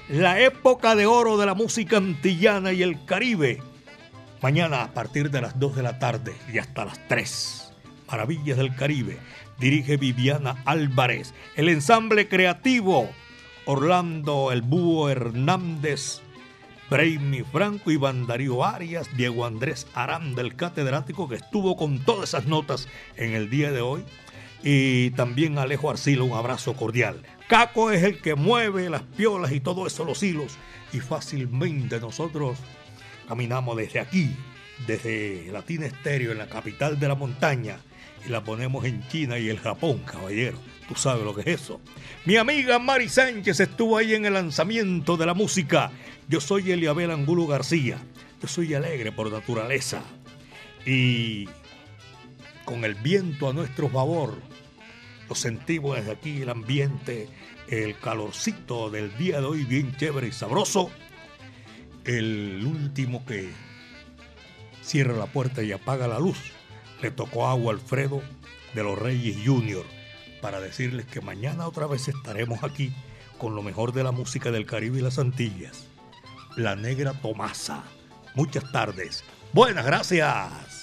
La 0.09 0.41
época 0.41 0.95
de 0.95 1.07
oro 1.07 1.37
de 1.37 1.47
la 1.47 1.55
música 1.55 1.99
antillana 1.99 2.73
y 2.73 2.83
el 2.83 3.05
Caribe. 3.05 3.63
Mañana 4.41 4.83
a 4.83 4.95
partir 4.95 5.31
de 5.31 5.41
las 5.41 5.59
2 5.59 5.77
de 5.77 5.83
la 5.83 5.99
tarde 5.99 6.35
y 6.53 6.59
hasta 6.59 6.85
las 6.85 7.07
3. 7.09 7.73
Maravillas 8.11 8.57
del 8.57 8.75
Caribe. 8.75 9.19
Dirige 9.59 9.97
Viviana 9.97 10.63
Álvarez. 10.65 11.35
El 11.57 11.69
ensamble 11.69 12.29
creativo. 12.29 13.11
Orlando 13.67 14.51
El 14.51 14.63
Búho 14.63 15.11
Hernández. 15.11 16.23
Brainy 16.89 17.43
Franco, 17.43 17.91
Iván 17.91 18.27
Darío 18.27 18.65
Arias, 18.65 19.15
Diego 19.15 19.45
Andrés 19.45 19.87
Aranda, 19.93 20.41
el 20.41 20.57
catedrático 20.57 21.29
que 21.29 21.35
estuvo 21.35 21.77
con 21.77 21.99
todas 21.99 22.31
esas 22.31 22.47
notas 22.47 22.89
en 23.17 23.35
el 23.35 23.51
día 23.51 23.73
de 23.73 23.83
hoy. 23.83 24.05
Y 24.63 25.11
también 25.11 25.59
Alejo 25.59 25.91
Arcila, 25.91 26.23
un 26.23 26.33
abrazo 26.33 26.75
cordial. 26.75 27.23
Caco 27.49 27.91
es 27.91 28.03
el 28.03 28.21
que 28.21 28.35
mueve 28.35 28.91
las 28.91 29.03
piolas 29.03 29.53
y 29.53 29.61
todo 29.61 29.87
eso, 29.87 30.05
los 30.05 30.23
hilos. 30.23 30.59
Y 30.93 31.01
fácilmente 31.01 31.99
nosotros 31.99 32.59
caminamos 33.27 33.77
desde 33.77 34.01
aquí, 34.01 34.37
desde 34.87 35.49
Latina 35.51 35.87
Estéreo, 35.87 36.33
en 36.33 36.39
la 36.39 36.49
capital 36.49 37.01
de 37.01 37.09
la 37.09 37.15
montaña, 37.15 37.79
y 38.27 38.29
la 38.29 38.45
ponemos 38.45 38.85
en 38.85 39.07
China 39.09 39.39
y 39.39 39.49
el 39.49 39.59
Japón, 39.59 40.03
caballero. 40.05 40.59
Tú 40.89 40.95
sabes 40.95 41.25
lo 41.25 41.35
que 41.35 41.41
es 41.41 41.63
eso. 41.63 41.81
Mi 42.27 42.37
amiga 42.37 42.79
Mari 42.79 43.09
Sánchez 43.09 43.61
estuvo 43.61 43.97
ahí 43.97 44.15
en 44.15 44.27
el 44.27 44.35
lanzamiento 44.35 45.17
de 45.17 45.25
la 45.27 45.35
música. 45.35 45.91
Yo 46.29 46.41
soy 46.41 46.71
Eliabel 46.71 47.11
Angulo 47.11 47.47
García. 47.47 47.99
Yo 48.43 48.49
soy 48.49 48.75
alegre 48.75 49.11
por 49.11 49.33
naturaleza. 49.33 50.03
Y 50.85 51.49
con 52.67 52.85
el 52.85 52.95
viento 52.95 53.49
a 53.49 53.53
nuestro 53.55 53.89
favor, 53.89 54.37
lo 55.29 55.35
sentimos 55.35 55.97
desde 55.97 56.13
aquí, 56.13 56.43
el 56.43 56.49
ambiente, 56.49 57.29
el 57.69 57.99
calorcito 57.99 58.91
del 58.91 59.17
día 59.19 59.41
de 59.41 59.47
hoy, 59.47 59.65
bien 59.65 59.95
chévere 59.97 60.29
y 60.29 60.33
sabroso. 60.33 60.91
El 62.05 62.65
último 62.67 63.25
que 63.27 63.51
cierra 64.83 65.15
la 65.15 65.27
puerta 65.27 65.63
y 65.63 65.73
apaga 65.73 66.09
la 66.09 66.19
luz, 66.19 66.39
le 67.03 67.11
tocó 67.11 67.47
agua 67.47 67.73
a 67.73 67.77
Alfredo 67.77 68.23
de 68.75 68.83
los 68.83 68.99
Reyes 68.99 69.37
Junior 69.45 69.85
para 70.41 70.61
decirles 70.61 71.07
que 71.07 71.21
mañana 71.21 71.67
otra 71.67 71.87
vez 71.87 72.09
estaremos 72.09 72.63
aquí 72.63 72.93
con 73.39 73.55
lo 73.55 73.63
mejor 73.63 73.93
de 73.93 74.05
la 74.05 74.13
música 74.13 74.51
del 74.51 74.67
Caribe 74.67 74.99
y 74.99 75.03
las 75.03 75.19
Antillas. 75.19 75.87
La 76.57 76.75
Negra 76.75 77.13
Tomasa. 77.13 77.85
Muchas 78.35 78.71
tardes. 78.73 79.25
Buenas 79.53 79.85
gracias. 79.85 80.78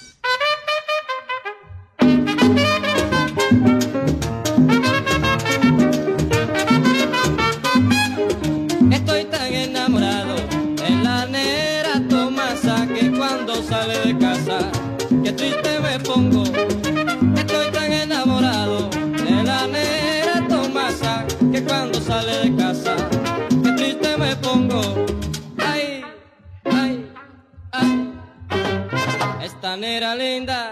Esta 29.75 29.87
negra 29.87 30.15
linda 30.15 30.71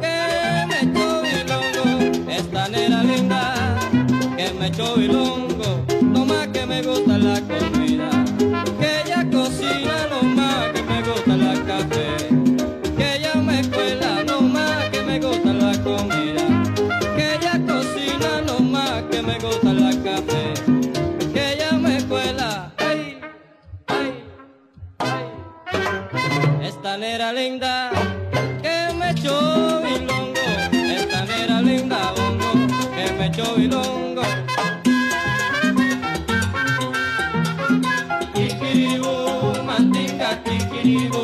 que 0.00 0.66
me 0.66 0.80
echó 0.80 1.22
bilongo, 1.22 2.30
esta 2.32 2.68
negra 2.68 3.04
linda 3.04 3.78
que 4.36 4.52
me 4.58 4.66
echó 4.66 4.96
bilongo, 4.96 5.84
no 6.02 6.24
más 6.24 6.48
que 6.48 6.66
me 6.66 6.82
gusta 6.82 7.16
la 7.16 7.40
comida, 7.42 8.10
que 8.80 9.02
ella 9.02 9.24
cocina, 9.30 10.08
no 10.10 10.22
más 10.24 10.72
que 10.72 10.82
me 10.82 11.02
gusta 11.02 11.36
la 11.36 11.54
café, 11.64 12.08
que 12.96 13.16
ella 13.18 13.34
me 13.36 13.62
cuela, 13.70 14.24
no 14.26 14.40
más 14.40 14.88
que 14.90 15.02
me 15.02 15.20
gusta 15.20 15.52
la 15.52 15.72
comida, 15.84 16.44
que 17.16 17.34
ella 17.36 17.60
cocina, 17.68 18.40
no 18.48 18.58
más 18.58 19.02
que 19.12 19.22
me 19.22 19.38
gusta 19.38 19.72
la 19.72 19.90
café, 20.02 20.54
que 21.32 21.52
ella 21.52 21.72
me 21.74 22.02
cuela, 22.08 22.72
esta 26.64 26.98
nera 26.98 27.32
linda 27.32 27.93
bilongo. 33.42 34.22
Kikiribu, 38.34 39.14
mandinga, 39.66 40.28
kikiribu. 40.44 41.23